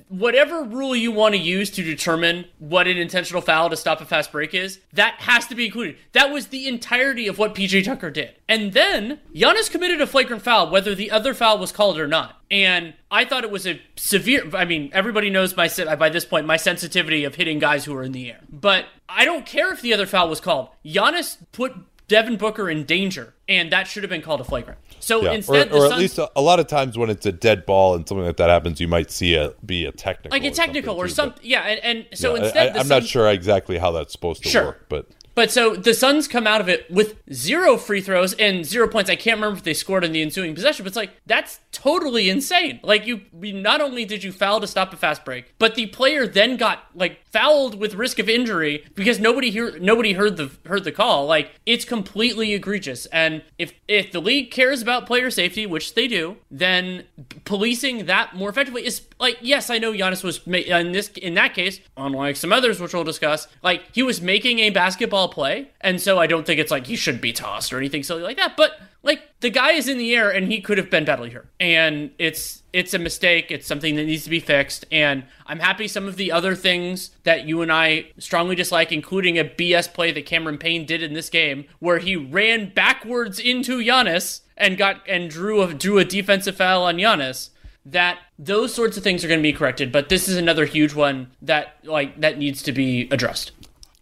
[0.08, 4.06] whatever rule you want to use to determine what an intentional foul to stop a
[4.06, 5.98] fast break is, that has to be included.
[6.14, 8.36] That was the entirety of what PJ Tucker did.
[8.48, 12.42] And then Giannis committed a flagrant foul, whether the other foul was called or not.
[12.50, 14.50] And I thought it was a severe.
[14.56, 18.04] I mean, everybody knows my by this point my sensitivity of hitting guys who are
[18.04, 18.42] in the air.
[18.50, 20.70] But I don't care if the other foul was called.
[20.86, 21.74] Giannis put
[22.08, 24.80] Devin Booker in danger, and that should have been called a flagrant.
[25.00, 25.34] So yeah.
[25.34, 27.96] instead, or, or at least a, a, lot of times when it's a dead ball
[27.96, 30.96] and something like that happens, you might see it be a technical, like a technical
[30.96, 31.42] or something.
[31.44, 34.50] yeah, and, and so yeah, instead, I, am not sure exactly how that's supposed to
[34.50, 34.66] sure.
[34.66, 38.66] work, but but so the Suns come out of it with zero free throws and
[38.66, 39.10] zero points.
[39.10, 42.30] I can't remember if they scored in the ensuing possession, but it's like that's totally
[42.30, 42.80] insane.
[42.84, 46.26] Like you, not only did you foul to stop a fast break, but the player
[46.26, 50.86] then got like fouled with risk of injury because nobody hear nobody heard the heard
[50.86, 51.26] the call.
[51.26, 53.06] Like it's completely egregious.
[53.08, 57.04] And if if the league cares about player safety, which they do, then
[57.44, 61.54] policing that more effectively is like yes, I know Giannis was in this in that
[61.54, 66.02] case, unlike some others which we'll discuss, like he was making a basketball play, and
[66.02, 68.56] so I don't think it's like he should be tossed or anything silly like that.
[68.58, 68.72] But
[69.04, 72.12] like the guy is in the air and he could have been badly hurt, and
[72.18, 73.52] it's it's a mistake.
[73.52, 77.12] It's something that needs to be fixed, and I'm happy some of the other things
[77.24, 81.14] that you and I strongly dislike, including a BS play that Cameron Payne did in
[81.14, 86.06] this game, where he ran backwards into Giannis and got and drew a drew a
[86.06, 87.50] defensive foul on Giannis
[87.86, 90.94] that those sorts of things are going to be corrected but this is another huge
[90.94, 93.52] one that like that needs to be addressed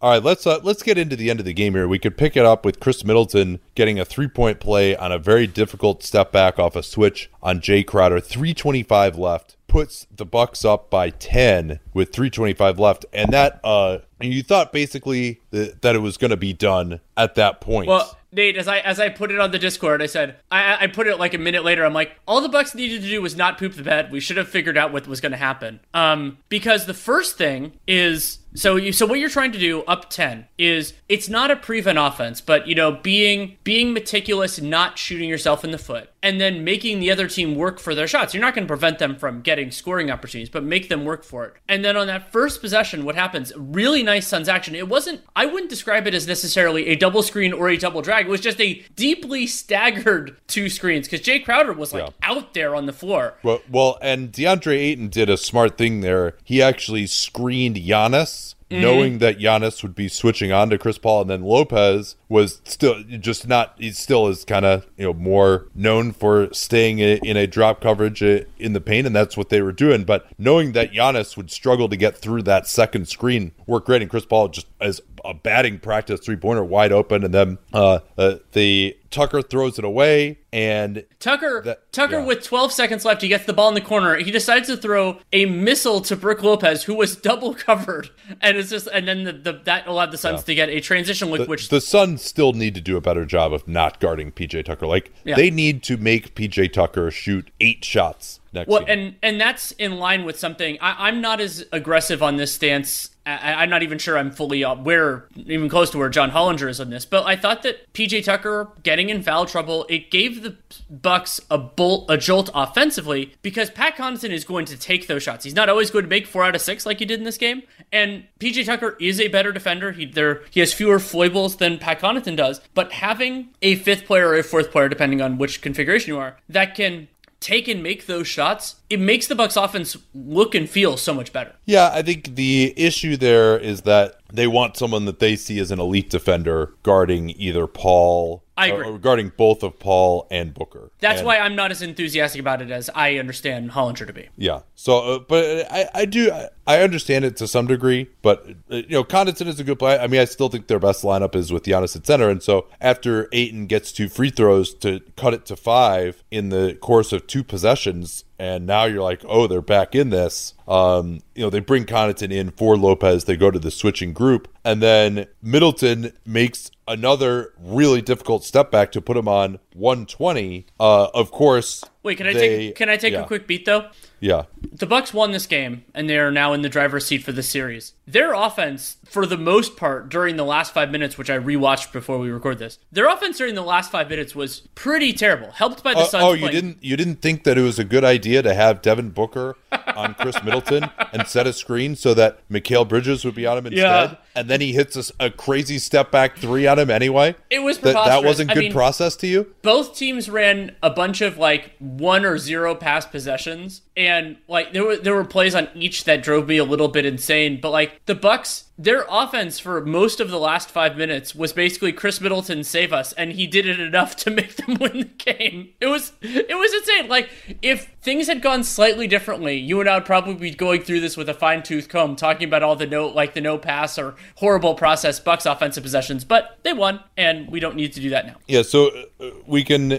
[0.04, 1.88] all right, let's uh, let's get into the end of the game here.
[1.88, 5.18] We could pick it up with Khris Middleton getting a three point play on a
[5.18, 8.20] very difficult step back off a switch on Jae Crowder.
[8.20, 13.06] Three twenty five left puts the Bucks up by ten with three twenty five left,
[13.14, 17.36] and that uh, you thought basically that, that it was going to be done at
[17.36, 17.88] that point.
[17.88, 20.88] Well, Nate, as I as I put it on the Discord, I said I I
[20.88, 21.86] put it like a minute later.
[21.86, 24.12] I'm like, all the Bucks needed to do was not poop the bed.
[24.12, 25.80] We should have figured out what was going to happen.
[25.94, 30.10] Um, because the first thing is so you so what you're trying to do up
[30.10, 35.30] 10 is it's not a prevent offense, but you know, being being meticulous, not shooting
[35.30, 38.34] yourself in the foot, and then making the other team work for their shots.
[38.34, 41.46] You're not going to prevent them from getting scoring opportunities, but make them work for
[41.46, 41.54] it.
[41.68, 43.52] And then on that first possession, what happens?
[43.58, 44.74] Really nice Suns action.
[44.74, 48.26] It wasn't I wouldn't describe it as necessarily a double screen or a double drag.
[48.26, 52.30] It was just a deeply staggered two screens because Jae Crowder was like yeah.
[52.30, 53.36] out there on the floor.
[53.44, 56.38] Well, well, and DeAndre Ayton did a smart thing there.
[56.46, 58.82] He actually screened Giannis mm-hmm.
[58.82, 63.04] knowing that Giannis would be switching on to Chris Paul, and then Lopez was still
[63.04, 63.76] just not.
[63.78, 68.24] He still is kind of you know more known for staying in a drop coverage
[68.24, 70.04] in the paint, and that's what they were doing.
[70.04, 74.10] But knowing that Giannis would struggle to get through that second screen worked great, and
[74.10, 78.36] Chris Paul just as a batting practice three pointer wide open, and then uh, uh,
[78.52, 82.26] the Tucker throws it away, and Tucker that, Tucker yeah.
[82.26, 84.18] with 12 seconds left, he gets the ball in the corner.
[84.18, 88.10] He decides to throw a missile to Brook Lopez, who was double covered,
[88.42, 90.46] and it's just and then the, the that allowed the Suns yeah.
[90.46, 91.42] to get a transition look.
[91.42, 94.66] The, which the Suns still need to do a better job of not guarding PJ
[94.66, 94.88] Tucker.
[94.88, 95.36] Like yeah.
[95.36, 98.90] they need to make PJ Tucker shoot eight shots next well, game.
[98.90, 100.78] and and that's in line with something.
[100.82, 104.64] I, am not as aggressive on this stance I, am not even sure I'm fully
[104.64, 107.92] up where, even close to where John Hollinger is on this, but I thought that
[107.94, 110.58] PJ Tucker getting in foul trouble, it gave the
[110.90, 115.46] Bucks a bolt, a jolt offensively because Pat Connaughton is going to take those shots.
[115.46, 117.38] He's not always going to make four out of six like he did in this
[117.38, 119.94] game, and PJ Tucker is a better defender.
[119.94, 124.30] He there he has fewer foibles than Pat Connaughton does, but having a fifth player
[124.30, 127.08] or a fourth player, depending on which configuration you are, that can
[127.44, 131.34] take and make those shots, it makes the Bucks offense look and feel so much
[131.34, 131.54] better.
[131.66, 135.70] Yeah, I think the issue there is that they want someone that they see as
[135.70, 138.90] an elite defender guarding either Paul I agree.
[138.90, 140.92] regarding both of Paul and Booker.
[141.00, 144.30] That's and, why I'm not as enthusiastic about it as I understand Hollinger to be.
[144.36, 144.62] Yeah.
[144.76, 146.32] So, uh, but I, I do,
[146.66, 150.00] I understand it to some degree, but, uh, you know, Connaughton is a good player.
[150.00, 152.30] I mean, I still think their best lineup is with Giannis at center.
[152.30, 156.78] And so after Ayton gets two free throws to cut it to five in the
[156.82, 160.54] course of two possessions, and now you're like, oh, they're back in this.
[160.68, 163.24] Um, you know, they bring Connaughton in for Lopez.
[163.24, 168.92] They go to the switching group, and then Middleton makes another really difficult step back
[168.92, 170.66] to put him on 120.
[170.80, 171.84] Uh, of course.
[172.04, 173.22] Wait, can I they, take can I take yeah.
[173.22, 173.90] a quick beat though?
[174.20, 174.44] Yeah.
[174.62, 177.44] The Bucks won this game and they are now in the driver's seat for the
[177.44, 177.94] series.
[178.08, 182.18] Their offense, for the most part, during the last five minutes, which I rewatched before
[182.18, 185.52] we record this, their offense during the last five minutes was pretty terrible.
[185.52, 186.24] Helped by the uh, Suns.
[186.24, 189.10] Oh, you didn't you didn't think that it was a good idea to have Devin
[189.10, 189.58] Booker
[189.96, 193.68] on Khris Middleton and set a screen so that Mikal Bridges would be on him
[193.68, 194.18] instead, yeah.
[194.36, 197.36] and then he hits a, a, crazy step back three on him anyway.
[197.50, 199.54] It was that that wasn't good I mean, process to you.
[199.64, 204.84] Both teams ran a bunch of like one or zero pass possessions, and like there
[204.84, 207.60] were there were plays on each that drove me a little bit insane.
[207.62, 211.94] But like the Bucks their offense for most of the last five minutes was basically
[211.94, 215.74] Khris Middleton save us, and he did it enough to make them win the game.
[215.80, 217.08] It was it was insane.
[217.08, 217.30] Like
[217.62, 221.16] if things had gone slightly differently, you and I would probably be going through this
[221.16, 224.16] with a fine tooth comb, talking about all the no like the no pass or
[224.38, 226.26] horrible process Bucks offensive possessions.
[226.26, 228.36] But they won, and we don't need to do that now.
[228.48, 229.94] Yeah, so uh, we can.
[229.94, 229.98] Uh,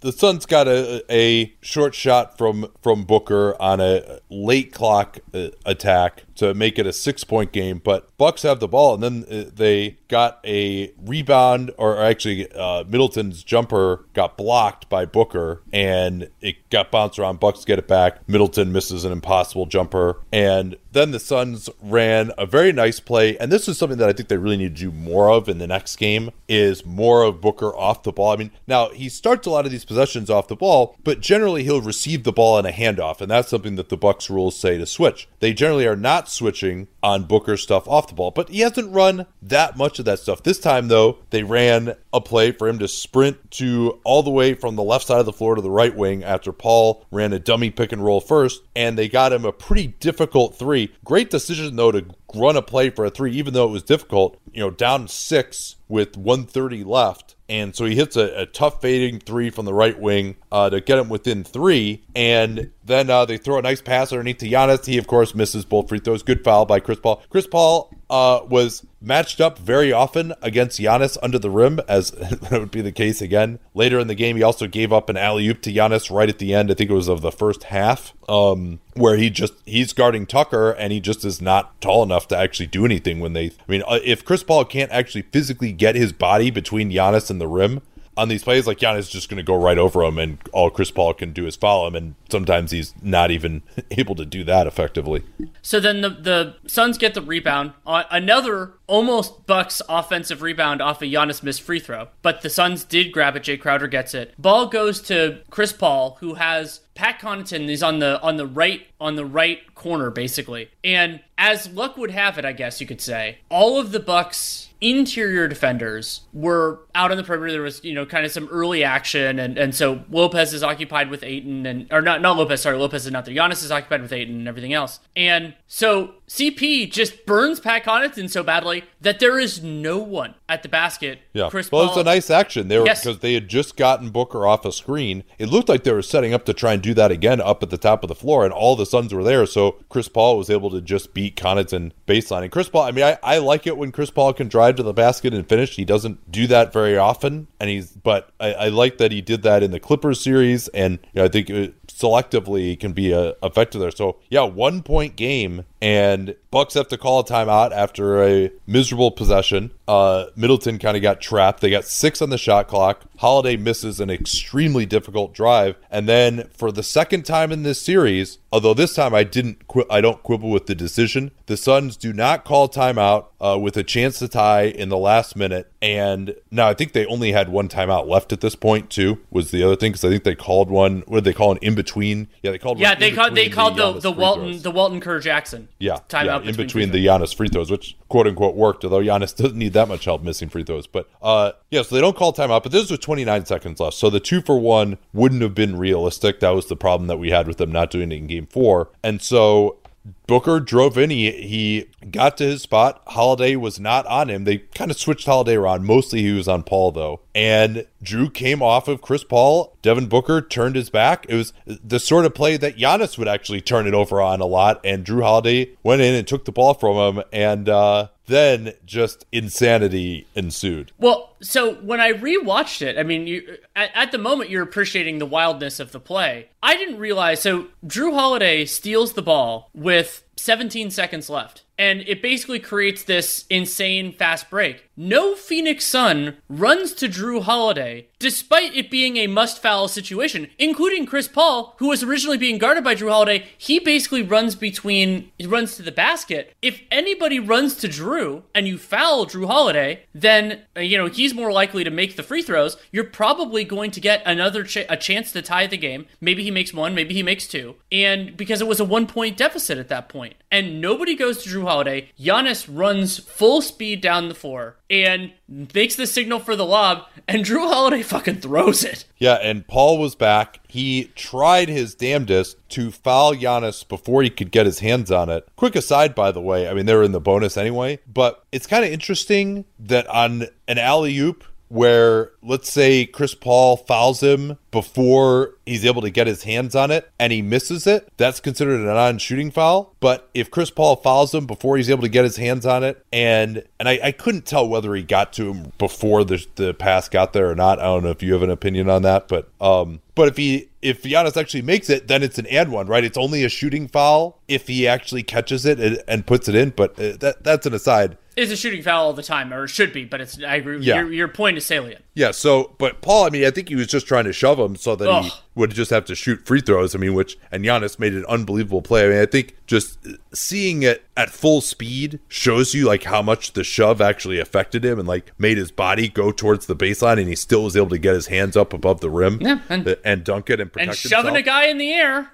[0.00, 5.48] the Suns got a, a short shot from from Booker on a late clock uh,
[5.66, 7.80] attack to make it a six point game.
[7.82, 12.84] But Bucks have the ball, and then uh, they got a rebound, or actually uh,
[12.84, 17.40] Middleton's jumper got blocked by Booker, and it got bounced around.
[17.40, 18.28] Bucks get it back.
[18.28, 23.52] Middleton misses an impossible jumper, and then the Suns ran a very nice play, and
[23.52, 25.66] this is something that I think they really need to do more of in the
[25.66, 26.30] next game.
[26.48, 28.32] Is more of Booker off the ball.
[28.32, 31.64] I mean, now he starts a lot of these possessions off the ball, but generally
[31.64, 34.78] he'll receive the ball in a handoff, and that's something that the Bucks rules say
[34.78, 35.28] to switch.
[35.40, 39.26] They generally are not switching on Booker stuff off the ball, but he hasn't run
[39.42, 40.42] that much of that stuff.
[40.42, 44.54] This time, though, they ran a play for him to sprint to all the way
[44.54, 47.38] from the left side of the floor to the right wing after Paul ran a
[47.38, 50.83] dummy pick and roll first, and they got him a pretty difficult three.
[51.04, 54.38] Great decision, though, to run a play for a three, even though it was difficult,
[54.52, 57.36] you know, down six with 130 left.
[57.48, 60.80] And so he hits a, a tough fading three from the right wing uh, to
[60.80, 62.02] get him within three.
[62.14, 64.86] And then uh, they throw a nice pass underneath to Giannis.
[64.86, 66.22] He, of course, misses both free throws.
[66.22, 67.22] Good foul by Chris Paul.
[67.28, 72.52] Chris Paul uh, was matched up very often against Giannis under the rim, as that
[72.52, 73.58] would be the case again.
[73.74, 76.38] Later in the game, he also gave up an alley oop to Giannis right at
[76.38, 76.70] the end.
[76.70, 80.70] I think it was of the first half, um, where he just he's guarding Tucker
[80.70, 83.46] and he just is not tall enough to actually do anything when they.
[83.46, 87.40] I mean, uh, if Chris Paul can't actually physically get his body between Giannis and
[87.40, 87.82] the rim,
[88.16, 90.70] on these plays, like Giannis is just going to go right over him, and all
[90.70, 94.44] Chris Paul can do is follow him, and sometimes he's not even able to do
[94.44, 95.22] that effectively.
[95.62, 101.02] So then the the Suns get the rebound, uh, another almost Bucks offensive rebound off
[101.02, 103.44] a Giannis missed free throw, but the Suns did grab it.
[103.44, 104.34] Jae Crowder gets it.
[104.38, 108.86] Ball goes to Chris Paul, who has Pat Connaughton is on the on the right
[109.00, 110.70] on the right corner basically.
[110.82, 114.70] And as luck would have it, I guess you could say, all of the Bucks
[114.80, 117.52] interior defenders were out on the perimeter.
[117.52, 121.10] There was, you know, kind of some early action, and, and so Lopez is occupied
[121.10, 122.62] with Ayton, and or not not Lopez.
[122.62, 123.34] Sorry, Lopez is not there.
[123.34, 128.30] Giannis is occupied with Ayton and everything else, and so CP just burns Pat Connaughton
[128.30, 131.20] so badly that there is no one at the basket.
[131.32, 132.68] Yeah, Chris well, Paul, it's a nice action.
[132.68, 133.18] They were because yes.
[133.18, 135.24] they had just gotten Booker off a screen.
[135.38, 137.70] It looked like they were setting up to try and do that again up at
[137.70, 139.46] the top of the floor, and all the Suns were there.
[139.46, 142.42] So Chris Paul was able to just beat Connaughton baseline.
[142.42, 144.82] And Chris Paul, I mean, I, I like it when Chris Paul can drive to
[144.82, 145.76] the basket and finish.
[145.76, 149.42] He doesn't do that very often, and he's but I, I like that he did
[149.42, 153.34] that in the Clippers series, and you know, I think it, selectively can be a,
[153.42, 153.90] effective there.
[153.90, 159.10] So yeah, one point game and Bucks have to call a timeout after a miserable
[159.10, 159.70] possession.
[159.86, 161.60] Uh, Middleton kind of got trapped.
[161.60, 163.02] They got six on the shot clock.
[163.18, 168.38] Holiday misses an extremely difficult drive, and then for the second time in this series,
[168.52, 171.30] although this time I didn't, qui- I don't quibble with the decision.
[171.46, 175.36] The Suns do not call timeout uh, with a chance to tie in the last
[175.36, 179.20] minute, and now I think they only had one timeout left at this point too.
[179.30, 181.04] Was the other thing because I think they called one.
[181.06, 182.28] What did they call an in between?
[182.42, 182.78] Yeah, they called.
[182.78, 184.62] Yeah, one they called they between called the Giannis the Walton throws.
[184.62, 185.68] the Walton Kerr Jackson.
[185.78, 189.00] Yeah, timeout yeah, in between free the Giannis free throws, which quote unquote worked, although
[189.00, 190.86] Giannis doesn't need that much help missing free throws.
[190.86, 194.08] But uh, yeah, so they don't call timeout, but this was 29 seconds left, so
[194.08, 196.38] the two for one wouldn't have been realistic.
[196.38, 198.90] That was the problem that we had with them not doing it in Game Four,
[199.02, 199.78] and so
[200.26, 201.10] Booker drove in.
[201.10, 203.02] He he got to his spot.
[203.08, 204.44] Holiday was not on him.
[204.44, 205.84] They kind of switched Holiday around.
[205.84, 207.20] Mostly he was on Paul though.
[207.34, 209.76] And Jrue came off of Chris Paul.
[209.82, 211.26] Devin Booker turned his back.
[211.28, 214.46] It was the sort of play that Giannis would actually turn it over on a
[214.46, 214.80] lot.
[214.84, 217.24] And Jrue Holiday went in and took the ball from him.
[217.32, 220.92] And uh, then just insanity ensued.
[220.98, 225.18] Well, so when I rewatched it, I mean, you, at, at the moment you're appreciating
[225.18, 226.48] the wildness of the play.
[226.62, 227.40] I didn't realize.
[227.40, 231.62] So Jrue Holiday steals the ball with 17 seconds left.
[231.76, 234.88] And it basically creates this insane fast break.
[234.96, 241.04] No Phoenix Sun runs to Jrue Holiday, despite it being a must foul situation, including
[241.04, 243.46] Chris Paul, who was originally being guarded by Jrue Holiday.
[243.58, 246.54] He basically runs between, he runs to the basket.
[246.62, 251.34] If anybody runs to Jrue and you foul Jrue Holiday, then, uh, you know, he's
[251.34, 252.78] more likely to make the free throws.
[252.90, 256.06] You're probably going to get another ch- a chance to tie the game.
[256.18, 257.74] Maybe he makes one, maybe he makes two.
[257.92, 261.50] And because it was a one point deficit at that point, and nobody goes to
[261.50, 266.66] Jrue Holiday, Giannis runs full speed down the floor and makes the signal for the
[266.66, 269.06] lob, and Jrue Holiday fucking throws it.
[269.18, 270.60] Yeah, and Paul was back.
[270.68, 275.48] He tried his damnedest to foul Giannis before he could get his hands on it.
[275.56, 278.66] Quick aside, by the way, I mean, they were in the bonus anyway, but it's
[278.66, 281.44] kind of interesting that on an alley oop,
[281.74, 286.92] where let's say Chris Paul fouls him before he's able to get his hands on
[286.92, 289.92] it and he misses it, that's considered a non-shooting foul.
[289.98, 293.04] But if Chris Paul fouls him before he's able to get his hands on it,
[293.12, 297.08] and and I, I couldn't tell whether he got to him before the the pass
[297.08, 297.80] got there or not.
[297.80, 300.68] I don't know if you have an opinion on that, but um, but if he
[300.80, 303.02] if Giannis actually makes it, then it's an and one, right?
[303.02, 306.70] It's only a shooting foul if he actually catches it and, and puts it in.
[306.70, 308.16] But uh, that that's an aside.
[308.36, 310.80] It's a shooting foul all the time, or it should be, but it's, I agree.
[310.80, 310.96] Yeah.
[310.96, 312.04] Your, your point is salient.
[312.16, 314.76] Yeah, so but Paul, I mean, I think he was just trying to shove him
[314.76, 316.94] so that he would just have to shoot free throws.
[316.94, 319.04] I mean, which and Giannis made an unbelievable play.
[319.04, 319.98] I mean, I think just
[320.32, 324.98] seeing it at full speed shows you like how much the shove actually affected him
[325.00, 327.98] and like made his body go towards the baseline, and he still was able to
[327.98, 330.96] get his hands up above the rim Yeah, and- and dunk it and protect And
[330.96, 331.38] shoving himself.
[331.38, 332.30] a guy in the air.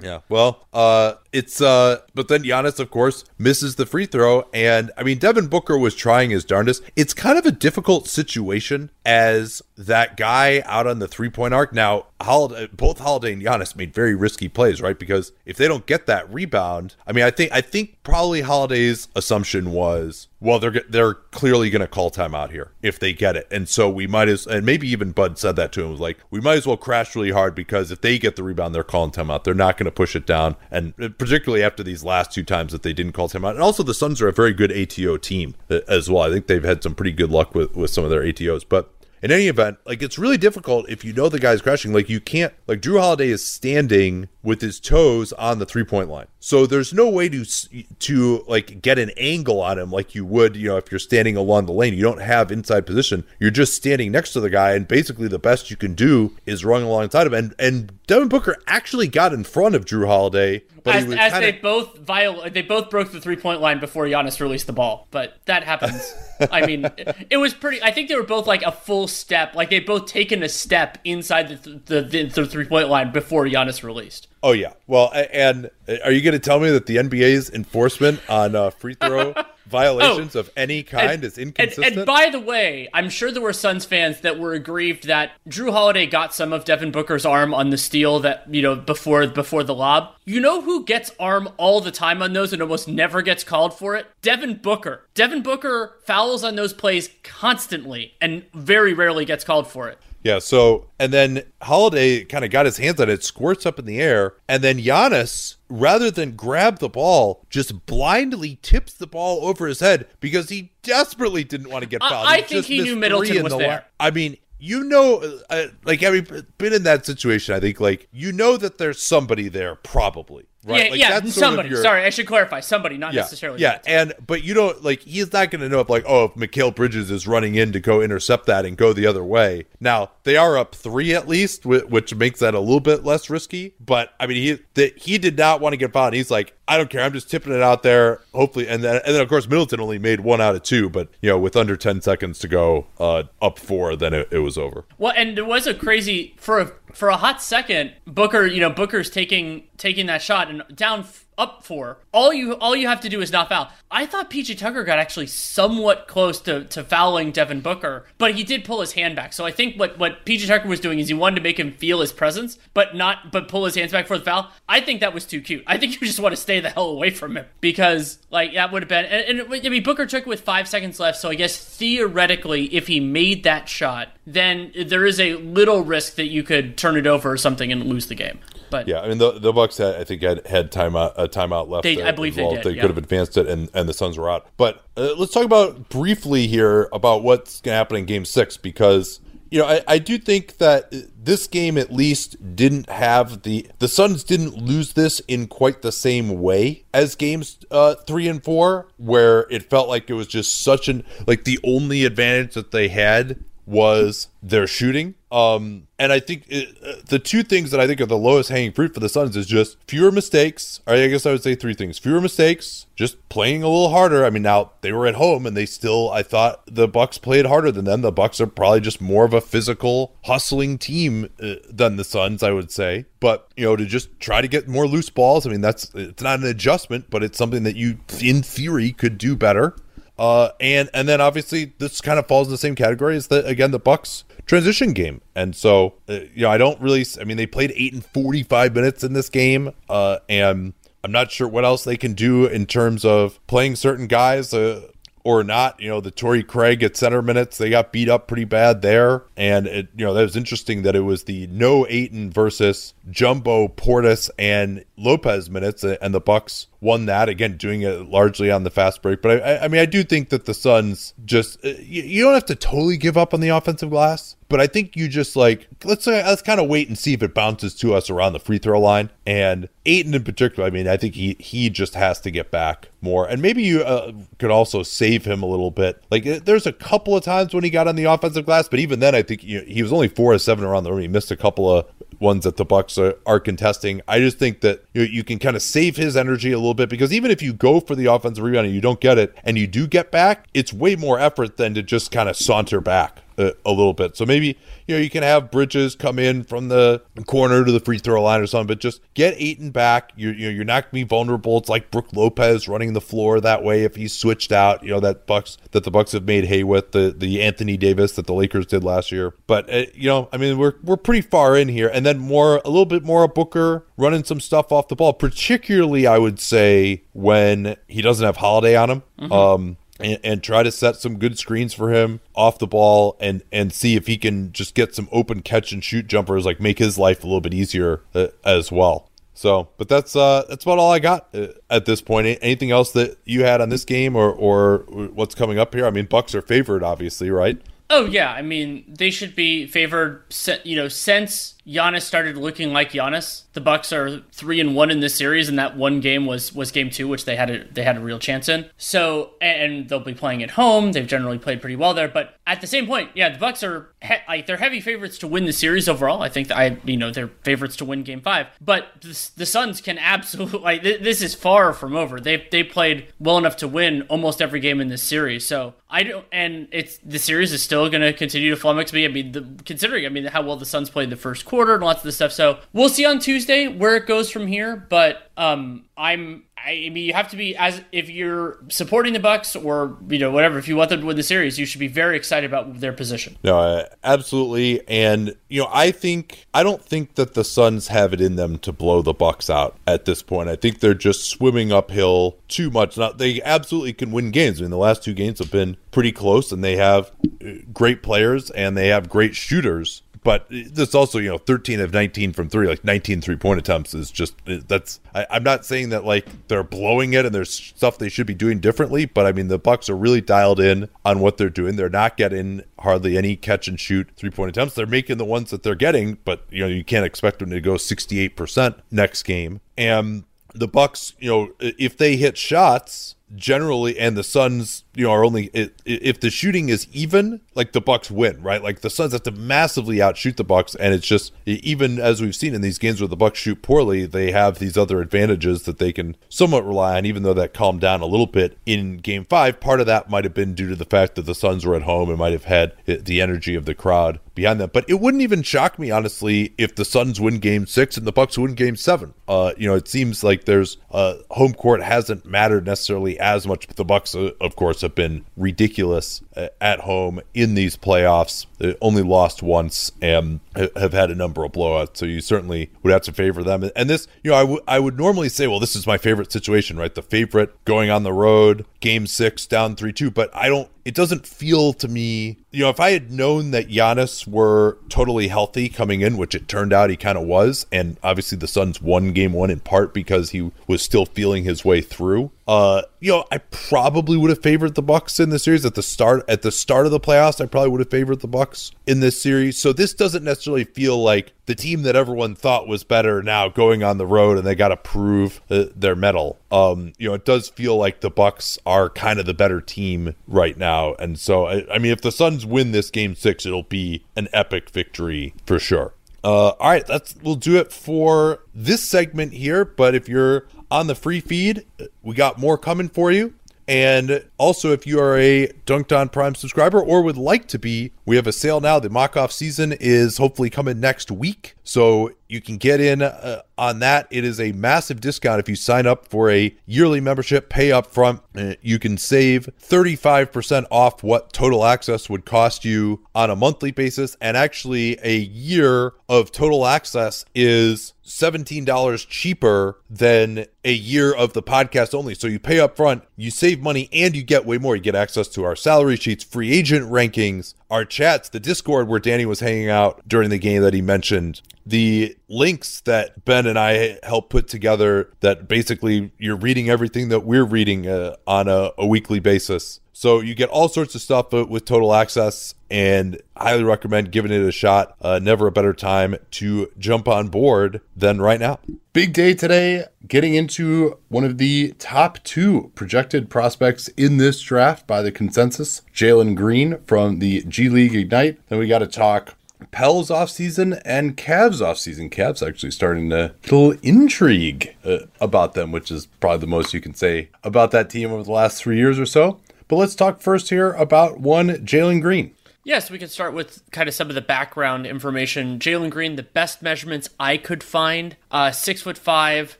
[0.00, 0.20] Yeah.
[0.28, 5.02] Well, uh it's uh but then Giannis of course misses the free throw and I
[5.02, 6.82] mean Devin Booker was trying his darndest.
[6.94, 11.72] It's kind of a difficult situation as that guy out on the three-point arc.
[11.72, 14.98] Now, Holiday, both Holiday and Giannis made very risky plays, right?
[14.98, 19.06] Because if they don't get that rebound, I mean, I think I think probably Holiday's
[19.14, 23.46] assumption was, well, they're they're clearly going to call timeout here if they get it,
[23.52, 26.18] and so we might as and maybe even Bud said that to him was like,
[26.28, 29.12] we might as well crash really hard because if they get the rebound, they're calling
[29.12, 29.44] timeout.
[29.44, 32.82] They're not going to push it down, and particularly after these last two times that
[32.82, 35.80] they didn't call timeout, and also the Suns are a very good ATO team uh,
[35.86, 36.24] as well.
[36.24, 38.92] I think they've had some pretty good luck with with some of their ATOs, but.
[39.22, 41.92] In any event, like it's really difficult if you know the guy's crashing.
[41.92, 46.08] Like you can't, like Jrue Holiday is standing with his toes on the three point
[46.08, 50.24] line, so there's no way to to like get an angle on him like you
[50.24, 51.94] would, you know, if you're standing along the lane.
[51.94, 53.24] You don't have inside position.
[53.38, 56.64] You're just standing next to the guy, and basically the best you can do is
[56.64, 57.34] run alongside him.
[57.34, 61.44] And and Devin Booker actually got in front of Jrue Holiday, but as as kind
[61.44, 65.06] they both viol- they both broke the three point line before Giannis released the ball,
[65.10, 66.14] but that happens.
[66.50, 67.82] I mean, it, it was pretty.
[67.82, 70.98] I think they were both like a full step, like they both taken a step
[71.04, 74.28] inside the the, the, the three point line before Giannis released.
[74.42, 74.72] Oh yeah.
[74.86, 75.70] Well, and
[76.04, 79.34] are you going to tell me that the NBA's enforcement on uh, free throw
[79.66, 81.96] violations of any kind is And, inconsistent?
[81.98, 85.72] and by the way, I'm sure there were Suns fans that were aggrieved that Jrue
[85.72, 89.64] Holiday got some of Devin Booker's arm on the steal that you know before before
[89.64, 90.14] the lob.
[90.24, 93.76] You know who gets arm all the time on those and almost never gets called
[93.76, 94.06] for it?
[94.22, 95.02] Devin Booker.
[95.14, 99.98] Devin Booker fouls on those plays constantly and very rarely gets called for it.
[100.22, 103.86] Yeah, so and then Holiday kind of got his hands on it, squirts up in
[103.86, 109.46] the air, and then Giannis, rather than grab the ball, just blindly tips the ball
[109.46, 112.26] over his head because he desperately didn't want to get I- fouled.
[112.26, 113.84] I just think he knew Middleton was the there.
[114.00, 116.26] I mean, you know, uh, like having
[116.58, 120.47] been in that situation, I think like you know that there's somebody there probably.
[120.64, 120.84] Right?
[120.86, 121.08] Yeah, Like, yeah.
[121.20, 121.68] that's sort of Somebody.
[121.70, 122.60] your- Sorry, I should clarify.
[122.60, 123.60] Somebody, not Yeah, necessarily.
[123.60, 126.34] yeah, and but you don't like he's not going to know if like oh if
[126.34, 129.66] Mikal Bridges is running in to go intercept that and go the other way.
[129.80, 133.74] Now they are up three at least, which makes that a little bit less risky.
[133.80, 136.14] But I mean he that he did not want to get fouled.
[136.14, 137.00] He's like I don't care.
[137.02, 138.20] I'm just tipping it out there.
[138.34, 141.08] Hopefully, and then and then of course Middleton only made one out of two, but
[141.22, 144.58] you know with under ten seconds to go, uh, up four, then it, it was
[144.58, 144.84] over.
[144.98, 147.92] Well, and it was a crazy for a for a hot second.
[148.06, 151.04] Booker, you know, Booker's taking taking that shot and down
[151.38, 151.98] up four.
[152.12, 153.70] All you all you have to do is not foul.
[153.90, 158.42] I thought PJ Tucker got actually somewhat close to, to fouling Devin Booker, but he
[158.42, 159.32] did pull his hand back.
[159.32, 161.72] So I think what what PJ Tucker was doing is he wanted to make him
[161.72, 164.50] feel his presence, but not but pull his hands back for the foul.
[164.68, 165.62] I think that was too cute.
[165.66, 168.72] I think you just want to stay the hell away from him because like that
[168.72, 169.04] would have been.
[169.06, 172.74] And, and I mean Booker took it with five seconds left, so I guess theoretically,
[172.74, 176.96] if he made that shot, then there is a little risk that you could turn
[176.96, 178.40] it over or something and lose the game.
[178.70, 181.68] But Yeah, I mean the the Bucks had I think had had timeout a timeout
[181.68, 181.84] left.
[181.84, 182.80] They- I believe they did, They yeah.
[182.82, 184.46] could have advanced it, and and the Suns were out.
[184.56, 188.56] But uh, let's talk about briefly here about what's going to happen in Game Six
[188.56, 190.92] because you know I, I do think that
[191.22, 195.92] this game at least didn't have the the Suns didn't lose this in quite the
[195.92, 200.62] same way as games uh, three and four, where it felt like it was just
[200.62, 205.14] such an like the only advantage that they had was their shooting.
[205.30, 208.48] Um, and I think it, uh, the two things that I think are the lowest
[208.48, 210.80] hanging fruit for the Suns is just fewer mistakes.
[210.86, 214.24] Or I guess I would say three things: fewer mistakes, just playing a little harder.
[214.24, 217.44] I mean, now they were at home and they still, I thought the Bucks played
[217.44, 218.00] harder than them.
[218.00, 222.42] The Bucks are probably just more of a physical, hustling team uh, than the Suns,
[222.42, 223.04] I would say.
[223.20, 225.46] But you know, to just try to get more loose balls.
[225.46, 229.18] I mean, that's it's not an adjustment, but it's something that you, in theory, could
[229.18, 229.76] do better.
[230.18, 233.44] Uh, and and then obviously this kind of falls in the same category as the
[233.46, 235.20] again the Bucks transition game.
[235.34, 238.42] And so uh, you know I don't really I mean they played eight and forty
[238.42, 239.72] five minutes in this game.
[239.88, 240.72] Uh, and
[241.04, 244.52] I'm not sure what else they can do in terms of playing certain guys.
[244.52, 244.88] Uh,
[245.28, 248.46] or not, you know, the Torrey Craig at center minutes, they got beat up pretty
[248.46, 249.24] bad there.
[249.36, 253.68] And it, you know, that was interesting that it was the no Ayton versus Jumbo
[253.68, 258.70] Portis and Lopez minutes, and the Bucks won that again, doing it largely on the
[258.70, 259.20] fast break.
[259.20, 262.46] But I, I mean, I do think that the Suns just uh, you don't have
[262.46, 266.06] to totally give up on the offensive glass, but I think you just like let's
[266.06, 268.80] let's kind of wait and see if it bounces to us around the free throw
[268.80, 269.10] line.
[269.26, 272.88] And Ayton in particular, I mean, I think he he just has to get back
[273.00, 276.02] more, and maybe you uh, could also save him a little bit.
[276.10, 278.80] Like uh, there's a couple of times when he got on the offensive glass, but
[278.80, 281.02] even then, I think you know, he was only four or seven around the rim.
[281.02, 281.86] He missed a couple of
[282.18, 284.00] ones that the Bucks are, are contesting.
[284.08, 286.88] I just think that you, you can kind of save his energy a little bit
[286.88, 289.58] because even if you go for the offensive rebound and you don't get it, and
[289.58, 293.22] you do get back, it's way more effort than to just kind of saunter back
[293.38, 294.16] a, a little bit.
[294.16, 297.80] So maybe you know you can have Bridges come in from the corner to the
[297.80, 300.12] free throw line or something, but just get Ayton back.
[300.16, 301.58] You're you know, you're not gonna be vulnerable.
[301.58, 304.82] It's like Brook Lopez running the floor that way if he's switched out.
[304.82, 308.12] You know that Bucks that the Bucks have made hay with the the Anthony Davis
[308.12, 309.34] that the Lakers did last year.
[309.46, 312.60] But uh, you know, I mean, we're we're pretty far in here, and then more
[312.64, 316.40] a little bit more of Booker running some stuff off the ball, particularly I would
[316.40, 319.02] say when he doesn't have Holiday on him.
[319.32, 323.42] Um, and, and try to set some good screens for him off the ball and
[323.52, 326.78] and see if he can just get some open catch and shoot jumpers like make
[326.78, 329.10] his life a little bit easier uh, as well.
[329.34, 332.26] So but that's uh that's about all i got uh, at this point.
[332.42, 335.86] Anything else that you had on this game or or what's coming up here?
[335.86, 337.60] I mean bucks are favored obviously right?
[337.90, 340.24] Oh yeah, I mean they should be favored.
[340.64, 345.00] You know, since Giannis started looking like Giannis, the Bucks are three and one in
[345.00, 347.82] this series, and that one game was was game two, which they had a they
[347.82, 348.70] had a real chance in.
[348.78, 350.92] So, and they'll be playing at home.
[350.92, 353.90] They've generally played pretty well there, but at the same point, yeah, the Bucks are
[354.02, 356.22] he- like they're heavy favorites to win the series overall.
[356.22, 359.46] I think that I you know they're favorites to win game five, but the, the
[359.46, 362.18] Suns can absolutely like th- this is far from over.
[362.18, 365.46] They they played well enough to win almost every game in this series.
[365.46, 369.04] So I don't, and it's the series is still going to continue to flummox me.
[369.04, 371.82] I mean, the, considering I mean how well the Suns played the first quarter and
[371.82, 372.32] lots of this stuff.
[372.32, 374.76] So we'll see on Tuesday where it goes from here.
[374.76, 376.44] But um, I'm.
[376.60, 380.32] I mean, you have to be as if you're supporting the Bucks or you know
[380.32, 380.58] whatever.
[380.58, 382.92] If you want them to win the series, you should be very excited about their
[382.92, 383.38] position.
[383.44, 384.86] No, uh, absolutely.
[384.88, 388.58] And you know, I think I don't think that the Suns have it in them
[388.58, 390.48] to blow the Bucks out at this point.
[390.48, 392.98] I think they're just swimming uphill too much.
[392.98, 394.58] Now they absolutely can win games.
[394.58, 398.02] I mean, the last two games have been pretty close, and they have uh, great
[398.02, 400.02] players and they have great shooters.
[400.28, 403.94] But this also, you know, 13 of 19 from three, like 19 three point attempts
[403.94, 407.96] is just, that's, I, I'm not saying that like they're blowing it and there's stuff
[407.96, 411.20] they should be doing differently, but I mean, the Bucks are really dialed in on
[411.20, 411.76] what they're doing.
[411.76, 414.74] They're not getting hardly any catch and shoot three point attempts.
[414.74, 417.62] They're making the ones that they're getting, but, you know, you can't expect them to
[417.62, 419.62] go 68% next game.
[419.78, 420.24] And,
[420.54, 425.24] the Bucks, you know, if they hit shots, generally and the Suns, you know, are
[425.24, 425.48] only
[425.84, 428.60] if the shooting is even, like the Bucks win, right?
[428.60, 432.34] Like the Suns have to massively outshoot the Bucks and it's just even as we've
[432.34, 435.78] seen in these games where the Bucks shoot poorly, they have these other advantages that
[435.78, 439.24] they can somewhat rely on even though that calmed down a little bit in game
[439.24, 439.60] 5.
[439.60, 441.82] Part of that might have been due to the fact that the Suns were at
[441.82, 444.70] home and might have had the energy of the crowd behind them.
[444.72, 448.12] But it wouldn't even shock me honestly if the Suns win game 6 and the
[448.12, 449.12] Bucks win game 7.
[449.26, 453.66] Uh, you know, it seems like there's uh, home court hasn't mattered necessarily as much.
[453.66, 458.46] But the Bucks, uh, of course, have been ridiculous uh, at home in these playoffs.
[458.58, 461.96] They only lost once and have had a number of blowouts.
[461.96, 463.70] So you certainly would have to favor them.
[463.76, 466.32] And this, you know, I, w- I would normally say, well, this is my favorite
[466.32, 466.94] situation, right?
[466.94, 470.10] The favorite going on the road, game six, down 3 2.
[470.10, 473.68] But I don't, it doesn't feel to me, you know, if I had known that
[473.68, 477.98] Giannis were totally healthy coming in, which it turned out he kind of was, and
[478.02, 481.82] obviously the Suns won game one in part because he was still feeling his way
[481.82, 482.30] through.
[482.46, 485.82] Uh, you know, I probably would have favored the Bucks in the series at the
[485.82, 486.24] start.
[486.26, 489.22] At the start of the playoffs, I probably would have favored the Bucks in this
[489.22, 489.58] series.
[489.58, 493.82] So this doesn't necessarily feel like the team that everyone thought was better now going
[493.82, 496.38] on the road and they got to prove uh, their mettle.
[496.52, 500.14] Um, you know, it does feel like the Bucks are kind of the better team
[500.26, 503.62] right now, and so I, I mean, if the Suns win this game six, it'll
[503.62, 505.94] be an epic victory for sure.
[506.22, 509.64] Uh, all right, that's we'll do it for this segment here.
[509.64, 511.64] But if you're on the free feed.
[512.02, 513.34] We got more coming for you.
[513.68, 517.92] And also, if you are a Dunc'd On Prime subscriber or would like to be,
[518.06, 518.78] we have a sale now.
[518.78, 521.54] The mock off season is hopefully coming next week.
[521.64, 524.08] So you can get in uh, on that.
[524.10, 527.86] It is a massive discount if you sign up for a yearly membership, pay up
[527.86, 528.22] front.
[528.34, 533.70] Uh, you can save 35% off what total access would cost you on a monthly
[533.70, 534.16] basis.
[534.22, 541.42] And actually, a year of total access is $17 cheaper than a year of the
[541.42, 542.14] podcast only.
[542.14, 544.74] So you pay up front, you save money, and you get way more.
[544.74, 548.98] You get access to our salary sheets, free agent rankings, our chats, the Discord where
[548.98, 553.58] Danny was hanging out during the game that he mentioned, the links that Ben and
[553.58, 558.70] I helped put together that basically you're reading everything that we're reading uh, on a,
[558.78, 559.80] a weekly basis.
[559.98, 564.40] So you get all sorts of stuff with total access and highly recommend giving it
[564.42, 564.94] a shot.
[565.00, 568.60] Uh, never a better time to jump on board than right now.
[568.92, 574.86] Big day today, getting into one of the top two projected prospects in this draft
[574.86, 578.38] by the consensus, Jalen Green from the G League Ignite.
[578.48, 579.34] Then we got to talk
[579.72, 582.08] Pels offseason and Cavs offseason.
[582.08, 586.80] Cavs actually starting to little intrigue uh, about them, which is probably the most you
[586.80, 589.40] can say about that team over the last three years or so.
[589.68, 592.34] But let's talk first here about one Jalen Green.
[592.64, 595.58] Yes, we can start with kind of some of the background information.
[595.58, 599.56] Jalen Green, the best measurements I could find, uh, six foot five,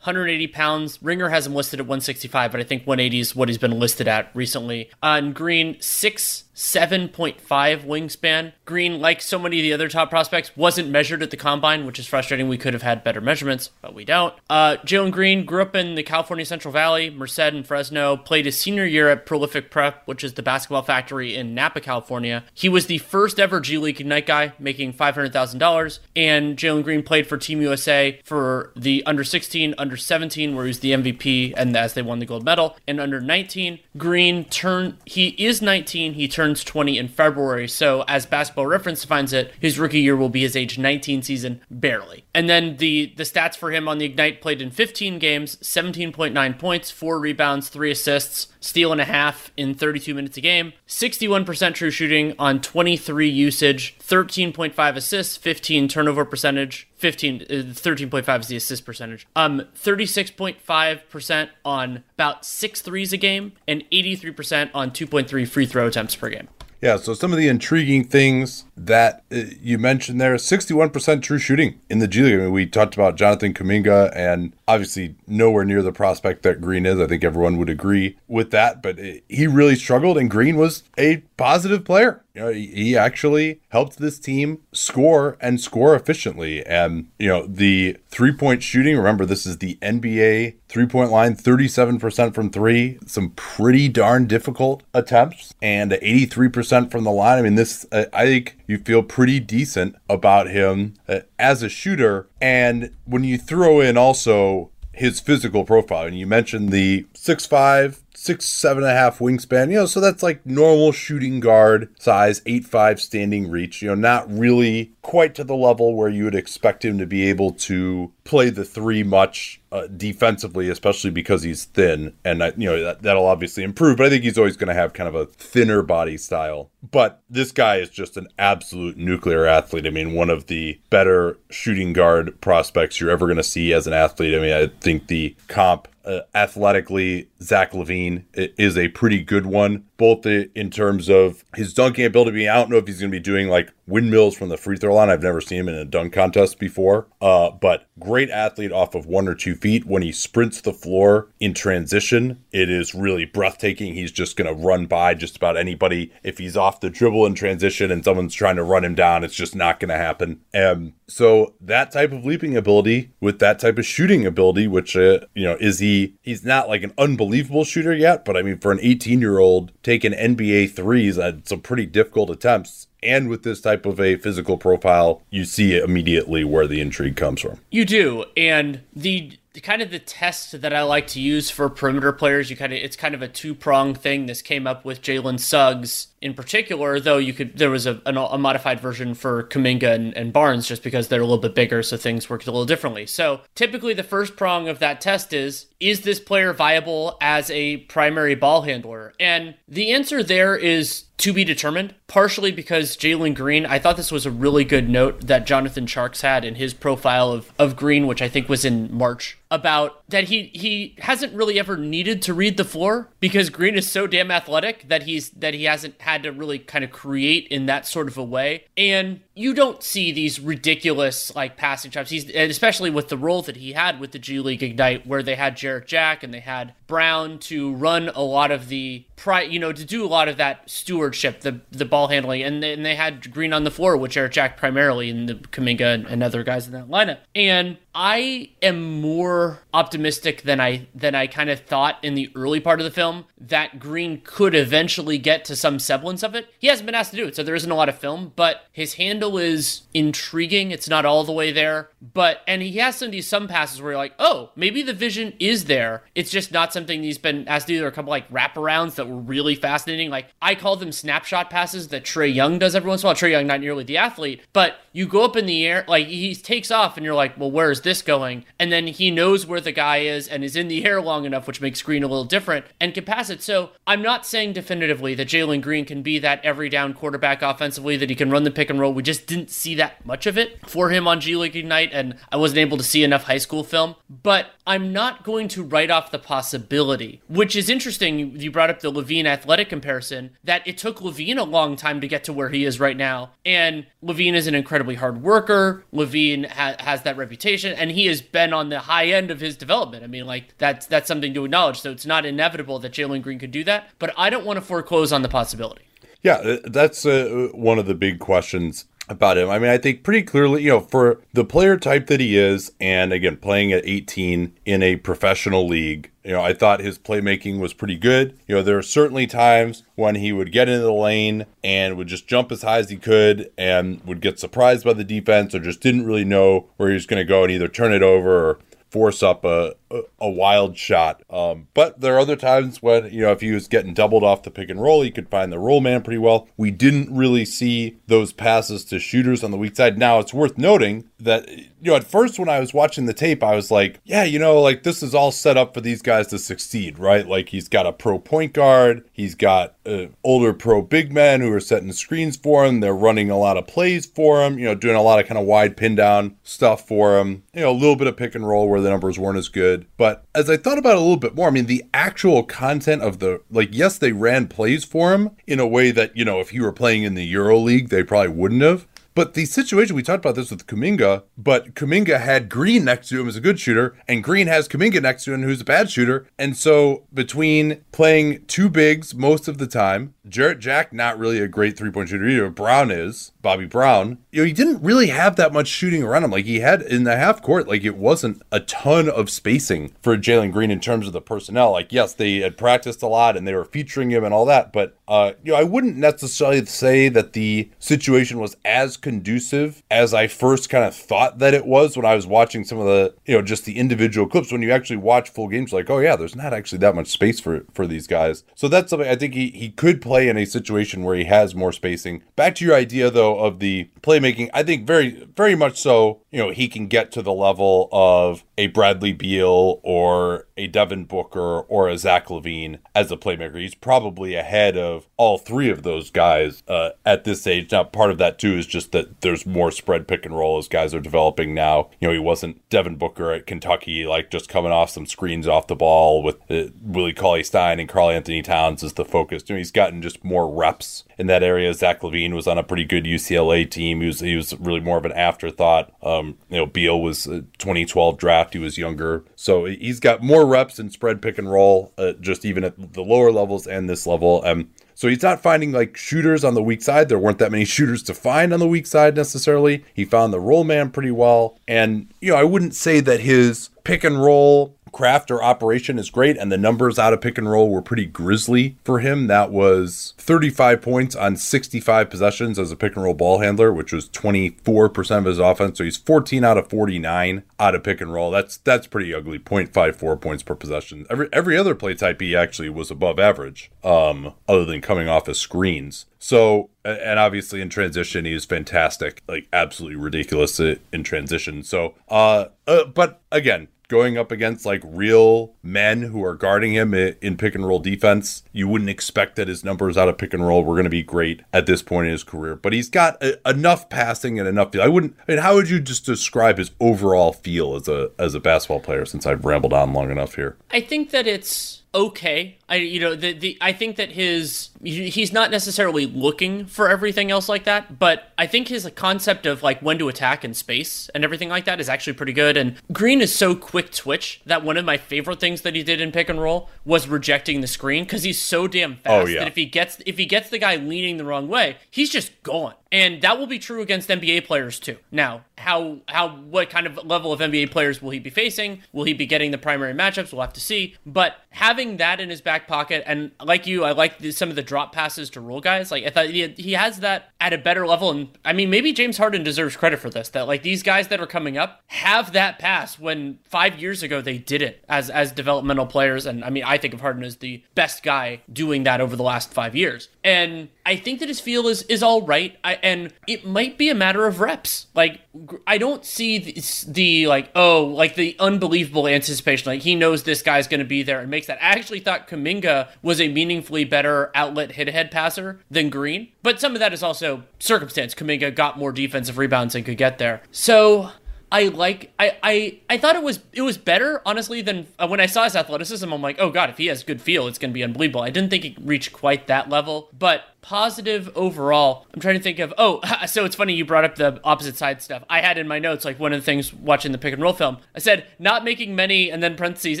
[0.02, 0.98] 180 pounds.
[1.00, 4.08] Ringer has him listed at 165, but I think 180 is what he's been listed
[4.08, 4.90] at recently.
[5.02, 7.40] Uh, and Green, six 7.5
[7.86, 8.52] wingspan.
[8.66, 11.98] Green, like so many of the other top prospects, wasn't measured at the combine, which
[11.98, 12.48] is frustrating.
[12.48, 14.34] We could have had better measurements, but we don't.
[14.50, 18.58] Uh, Jalen Green grew up in the California Central Valley, Merced and Fresno, played his
[18.58, 22.44] senior year at Prolific Prep, which is the basketball factory in Napa, California.
[22.52, 25.98] He was the first ever G League Ignite guy, making $500,000.
[26.14, 30.68] And Jalen Green played for Team USA for the under 16, under 17, where he
[30.68, 32.76] was the MVP and as they won the gold medal.
[32.86, 37.68] And under 19, Green turned, he is 19, he turns 20 in February.
[37.68, 41.60] So, as Basketball Reference defines it, his rookie year will be his age 19 season,
[41.70, 42.24] barely.
[42.34, 46.58] And then the the stats for him on the Ignite played in 15 games, 17.9
[46.58, 51.74] points, four rebounds, three assists, steal and a half in 32 minutes a game, 61%
[51.74, 58.56] true shooting on 23 usage, 13.5 assists, 15 turnover percentage, 15 13.5 uh, is the
[58.56, 59.26] assist percentage.
[59.36, 66.14] Um 36.5% on about 6 threes a game and 83% on 2.3 free throw attempts
[66.14, 66.48] per game.
[66.80, 71.80] Yeah, so some of the intriguing things that uh, you mentioned there 61% true shooting
[71.88, 72.34] in the G League.
[72.34, 76.86] I mean, we talked about Jonathan Kuminga and obviously nowhere near the prospect that Green
[76.86, 77.00] is.
[77.00, 81.18] I think everyone would agree with that, but he really struggled, and Green was a
[81.36, 82.22] positive player.
[82.34, 86.64] You know, he actually helped this team score and score efficiently.
[86.64, 91.34] And, you know, the three point shooting, remember, this is the NBA three point line,
[91.34, 97.38] 37% from three, some pretty darn difficult attempts, and 83% from the line.
[97.38, 102.26] I mean, this, I think you feel pretty decent about him uh, as a shooter.
[102.40, 108.44] And when you throw in also his physical profile, and you mentioned the 6'5, six,
[108.44, 112.64] seven and a half wingspan, you know, so that's like normal shooting guard size, eight,
[112.64, 116.84] five standing reach, you know, not really quite to the level where you would expect
[116.84, 122.14] him to be able to play the three much uh, defensively, especially because he's thin,
[122.24, 123.96] and you know that, that'll obviously improve.
[123.96, 126.70] But I think he's always going to have kind of a thinner body style.
[126.88, 129.86] But this guy is just an absolute nuclear athlete.
[129.86, 133.86] I mean, one of the better shooting guard prospects you're ever going to see as
[133.86, 134.34] an athlete.
[134.34, 139.86] I mean, I think the comp uh, athletically, Zach LaVine is a pretty good one,
[140.02, 142.48] both in terms of his dunking ability.
[142.48, 144.94] I don't know if he's going to be doing like windmills from the free throw
[144.94, 145.10] line.
[145.10, 149.06] I've never seen him in a dunk contest before, uh, but great athlete off of
[149.06, 149.84] one or two feet.
[149.84, 153.94] When he sprints the floor in transition, it is really breathtaking.
[153.94, 156.12] He's just going to run by just about anybody.
[156.24, 159.36] If he's off the dribble in transition and someone's trying to run him down, it's
[159.36, 160.40] just not going to happen.
[160.52, 165.20] And so that type of leaping ability with that type of shooting ability, which uh,
[165.34, 166.14] you know is he?
[166.22, 169.72] He's not like an unbelievable shooter yet, but I mean for an 18 year old
[169.92, 174.56] taking NBA threes, uh, some pretty difficult attempts and with this type of a physical
[174.56, 177.58] profile, you see immediately where the intrigue comes from.
[177.70, 182.12] You do, and the kind of the test that I like to use for perimeter
[182.12, 182.50] players.
[182.50, 184.26] You kind of it's kind of a two prong thing.
[184.26, 188.38] This came up with Jalen Suggs in particular, though you could there was a, a
[188.38, 191.96] modified version for Kuminga and, and, Barnes just because they're a little bit bigger, so
[191.96, 193.06] things worked a little differently.
[193.06, 197.78] So typically, the first prong of that test is is this player viable as a
[197.78, 199.12] primary ball handler?
[199.18, 204.12] And the answer there is to be determined, partially because Jalen Green, I thought this
[204.12, 208.06] was a really good note that Jonathan Sharks had in his profile of, of Green,
[208.06, 212.34] which I think was in March, about that he he hasn't really ever needed to
[212.34, 216.22] read the floor because Green is so damn athletic that he's that he hasn't had
[216.22, 218.64] to really kind of create in that sort of a way.
[218.76, 222.10] And you don't see these ridiculous like passing chops.
[222.10, 225.34] He's especially with the role that he had with the G League Ignite, where they
[225.34, 229.58] had Jarrett Jack and they had Brown to run a lot of the pri you
[229.58, 232.84] know, to do a lot of that stewardship, the the ball handling, and they, and
[232.84, 236.22] they had Green on the floor with Jarrett Jack primarily, and the Kuminga and, and
[236.22, 237.18] other guys in that lineup.
[237.34, 242.60] And I am more optimistic than I than I kind of thought in the early
[242.60, 246.48] part of the film that Green could eventually get to some semblance of it.
[246.58, 248.62] He hasn't been asked to do it, so there isn't a lot of film, but
[248.72, 250.70] his handle is intriguing.
[250.70, 253.92] It's not all the way there, but and he has some these some passes where
[253.92, 256.04] you're like, oh, maybe the vision is there.
[256.14, 257.78] It's just not something he's been asked to do.
[257.78, 260.10] There are a couple like wraparounds that were really fascinating.
[260.10, 263.16] Like I call them snapshot passes that Trae Young does every once in a while.
[263.16, 266.34] Trae Young not nearly the athlete, but you go up in the air, like he
[266.34, 268.44] takes off, and you're like, well, where's this going?
[268.58, 271.46] And then he knows where the guy is and is in the air long enough,
[271.46, 273.42] which makes Green a little different and can pass it.
[273.42, 277.96] So I'm not saying definitively that Jalen Green can be that every down quarterback offensively,
[277.96, 278.92] that he can run the pick and roll.
[278.92, 282.16] We just didn't see that much of it for him on G League Ignite, and
[282.30, 283.96] I wasn't able to see enough high school film.
[284.08, 288.38] But I'm not going to write off the possibility, which is interesting.
[288.38, 292.08] You brought up the LaVine athletic comparison, that it took LaVine a long time to
[292.08, 293.30] get to where he is right now.
[293.44, 295.84] And LaVine is an incredibly hard worker.
[295.92, 299.56] LaVine ha- has that reputation, and he has been on the high end of his
[299.56, 299.71] development.
[299.72, 301.80] I mean, like that's that's something to acknowledge.
[301.80, 304.60] So it's not inevitable that Jalen Green could do that, but I don't want to
[304.60, 305.82] foreclose on the possibility.
[306.22, 309.50] Yeah, uh, that's uh, one of the big questions about him.
[309.50, 312.72] I mean, I think pretty clearly, you know, for the player type that he is,
[312.80, 317.58] and again, playing at 18 in a professional league, you know, I thought his playmaking
[317.58, 318.38] was pretty good.
[318.46, 322.06] You know, there are certainly times when he would get into the lane and would
[322.06, 325.58] just jump as high as he could and would get surprised by the defense or
[325.58, 328.50] just didn't really know where he was going to go and either turn it over
[328.50, 328.58] or
[328.92, 329.74] force up a,
[330.18, 331.22] a, wild shot.
[331.30, 334.42] Um, but there are other times when, you know, if he was getting doubled off
[334.42, 336.48] the pick and roll, he could find the roll man pretty well.
[336.56, 339.98] We didn't really see those passes to shooters on the weak side.
[339.98, 343.42] Now, it's worth noting that, you know, at first when I was watching the tape,
[343.42, 346.28] I was like, yeah, you know, like this is all set up for these guys
[346.28, 347.26] to succeed, right?
[347.26, 351.52] Like he's got a pro point guard, he's got uh, older pro big men who
[351.52, 352.80] are setting screens for him.
[352.80, 355.38] They're running a lot of plays for him, you know, doing a lot of kind
[355.38, 358.46] of wide pin down stuff for him, you know, a little bit of pick and
[358.46, 359.81] roll where the numbers weren't as good.
[359.96, 363.02] But as I thought about it a little bit more, I mean, the actual content
[363.02, 366.40] of the, like, yes, they ran plays for him in a way that, you know,
[366.40, 368.86] if he were playing in the Euro League, they probably wouldn't have.
[369.14, 373.20] But the situation, we talked about this with Kuminga, but Kuminga had Green next to
[373.20, 375.90] him as a good shooter, and Green has Kuminga next to him who's a bad
[375.90, 376.26] shooter.
[376.38, 381.48] And so between playing two bigs most of the time, Jarrett Jack, not really a
[381.48, 382.48] great three point shooter either.
[382.48, 384.18] Brown is, Bobby Brown.
[384.30, 386.30] You know, he didn't really have that much shooting around him.
[386.30, 390.16] Like he had in the half court, like it wasn't a ton of spacing for
[390.16, 391.72] Jalen Green in terms of the personnel.
[391.72, 394.72] Like, yes, they had practiced a lot and they were featuring him and all that,
[394.72, 400.14] but Uh, you know, I wouldn't necessarily say that the situation was as conducive as
[400.14, 403.14] I first kind of thought that it was when I was watching some of the,
[403.26, 404.50] you know, just the individual clips.
[404.50, 407.40] When you actually watch full games, like, oh yeah, there's not actually that much space
[407.40, 408.44] for for these guys.
[408.54, 411.54] So that's something I think he he could play in a situation where he has
[411.54, 412.22] more spacing.
[412.34, 416.21] Back to your idea though of the playmaking, I think very very much so.
[416.32, 421.04] You know, he can get to the level of a Bradley Beal or a Devin
[421.04, 423.60] Booker or a Zach LaVine as a playmaker.
[423.60, 427.70] He's probably ahead of all three of those guys uh, at this age.
[427.70, 430.68] Now, part of that too is just that there's more spread pick and roll as
[430.68, 431.90] guys are developing now.
[432.00, 435.66] You know, he wasn't Devin Booker at Kentucky, like just coming off some screens off
[435.66, 439.42] the ball with uh, Willie Cauley Stein and Karl-Anthony Towns as the focus.
[439.46, 441.74] You know, he's gotten just more reps in that area.
[441.74, 444.00] Zach LaVine was on a pretty good UCLA team.
[444.00, 445.92] He was he was really more of an afterthought.
[446.22, 448.54] Um, you know, Beal was a 2012 draft.
[448.54, 452.44] He was younger, so he's got more reps in spread pick and roll, uh, just
[452.44, 454.42] even at the lower levels and this level.
[454.44, 457.08] Um, so he's not finding like shooters on the weak side.
[457.08, 459.84] There weren't that many shooters to find on the weak side necessarily.
[459.94, 461.58] He found the roll man pretty well.
[461.66, 466.10] And, you know, I wouldn't say that his pick and roll craft or operation is
[466.10, 469.26] great, and the numbers out of pick and roll were pretty grisly for him.
[469.26, 473.92] That was 35 points on 65 possessions as a pick and roll ball handler, which
[473.92, 475.78] was 24% of his offense.
[475.78, 478.30] So he's 14 out of 49 out of pick and roll.
[478.30, 479.38] That's that's pretty ugly.
[479.38, 481.06] 0.54 points per possession.
[481.10, 485.28] Every every other play type he actually was above average, um, other than coming off
[485.28, 486.06] of screens.
[486.18, 491.64] So, and obviously in transition, he is fantastic, like absolutely ridiculous in transition.
[491.64, 496.94] So, uh, uh but again, going up against like real men who are guarding him
[496.94, 500.46] in pick and roll defense, you wouldn't expect that his numbers out of pick and
[500.46, 502.56] roll were going to be great at this point in his career.
[502.56, 504.74] But he's got a, enough passing and enough.
[504.76, 505.14] I wouldn't.
[505.28, 508.80] I mean, how would you just describe his overall feel as a as a basketball
[508.80, 509.04] player?
[509.04, 512.58] Since I've rambled on long enough here, I think that it's okay.
[512.68, 517.30] I you know the the I think that his he's not necessarily looking for everything
[517.30, 521.10] else like that, but I think his concept of like when to attack in space
[521.14, 522.56] and everything like that is actually pretty good.
[522.56, 526.00] And Green is so quick twitch that one of my favorite things that he did
[526.00, 529.26] in pick and roll was rejecting the screen because he's so damn oh, fast oh,
[529.26, 529.40] yeah.
[529.40, 532.42] that if he gets if he gets the guy leaning the wrong way, he's just
[532.42, 532.74] gone.
[532.92, 534.98] And that will be true against NBA players too.
[535.10, 538.82] Now, how how what kind of level of NBA players will he be facing?
[538.92, 540.30] Will he be getting the primary matchups?
[540.30, 540.96] We'll have to see.
[541.06, 544.56] But having that in his back pocket, and like you, I like the, some of
[544.56, 545.90] the drop passes to roll guys.
[545.90, 548.10] Like I thought he, he has that at a better level.
[548.10, 550.28] And I mean, maybe James Harden deserves credit for this.
[550.28, 554.20] That like these guys that are coming up have that pass when five years ago
[554.20, 556.26] they did it as as developmental players.
[556.26, 559.22] And I mean, I think of Harden as the best guy doing that over the
[559.22, 560.08] last five years.
[560.22, 562.58] And I think that his feel is is all right.
[562.62, 564.86] I, and it might be a matter of reps.
[564.94, 565.20] Like
[565.66, 569.70] I don't see the, the, like oh like the unbelievable anticipation.
[569.70, 571.62] Like he knows this guy's going to be there and makes that.
[571.62, 576.60] I actually thought Kuminga was a meaningfully better outlet hit ahead passer than Green, but
[576.60, 578.14] some of that is also circumstance.
[578.14, 580.42] Kuminga got more defensive rebounds and could get there.
[580.50, 581.12] So
[581.52, 585.20] I like I, I I thought it was it was better honestly than uh, when
[585.20, 586.10] I saw his athleticism.
[586.10, 588.22] I'm like, oh god, if he has good feel, it's going to be unbelievable.
[588.22, 592.06] I didn't think it reached quite that level, but positive overall.
[592.14, 595.02] I'm trying to think of oh, so it's funny you brought up the opposite side
[595.02, 595.24] stuff.
[595.28, 597.52] I had in my notes like one of the things watching the pick and roll
[597.52, 597.78] film.
[597.94, 600.00] I said not making many and then parentheses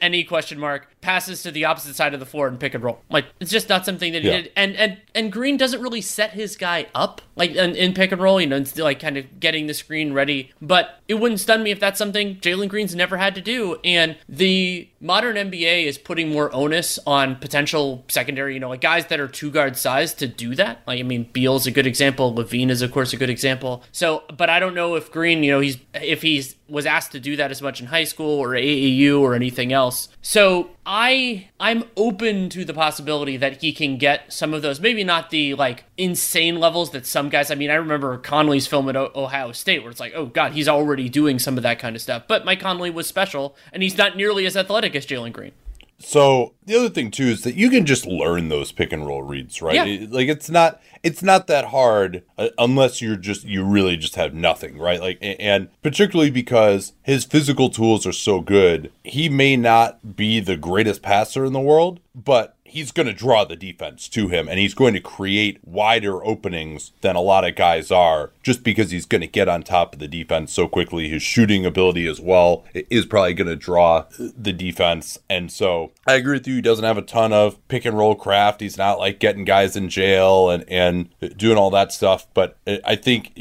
[0.00, 3.00] any question mark passes to the opposite side of the floor and pick and roll.
[3.10, 4.42] Like it's just not something that he yeah.
[4.42, 4.52] did.
[4.56, 8.20] And and and Green doesn't really set his guy up like in, in pick and
[8.20, 8.40] roll.
[8.40, 10.52] You know, it's like kind of getting the screen ready.
[10.60, 13.76] But it wouldn't stun me if that's something Jalen Green's never had to do.
[13.84, 18.54] And the modern NBA is putting more onus on potential secondary.
[18.54, 20.82] You know, like guys that are two guard size to do do that.
[20.86, 22.34] Like, I mean, Beal's a good example.
[22.34, 23.82] LaVine is, of course, a good example.
[23.92, 27.20] So, but I don't know if Green, you know, he's if he's was asked to
[27.20, 30.08] do that as much in high school or AAU or anything else.
[30.20, 35.04] So I I'm open to the possibility that he can get some of those, maybe
[35.04, 37.50] not the like insane levels that some guys.
[37.50, 40.52] I mean, I remember Conley's film at o- Ohio State where it's like, oh god,
[40.52, 42.24] he's already doing some of that kind of stuff.
[42.26, 45.52] But Mike Conley was special, and he's not nearly as athletic as Jalen Green.
[45.98, 49.22] So the other thing too is that you can just learn those pick and roll
[49.22, 49.74] reads, right?
[49.74, 49.84] Yeah.
[49.84, 54.16] It, like it's not it's not that hard uh, unless you're just you really just
[54.16, 55.00] have nothing, right?
[55.00, 60.56] Like and particularly because his physical tools are so good, he may not be the
[60.56, 64.58] greatest passer in the world, but he's going to draw the defense to him and
[64.58, 69.06] he's going to create wider openings than a lot of guys are just because he's
[69.06, 71.08] going to get on top of the defense so quickly.
[71.08, 75.18] His shooting ability as well is probably going to draw the defense.
[75.28, 76.56] And so I agree with you.
[76.56, 78.60] He doesn't have a ton of pick and roll craft.
[78.60, 82.26] He's not like getting guys in jail and, and doing all that stuff.
[82.34, 83.32] But I think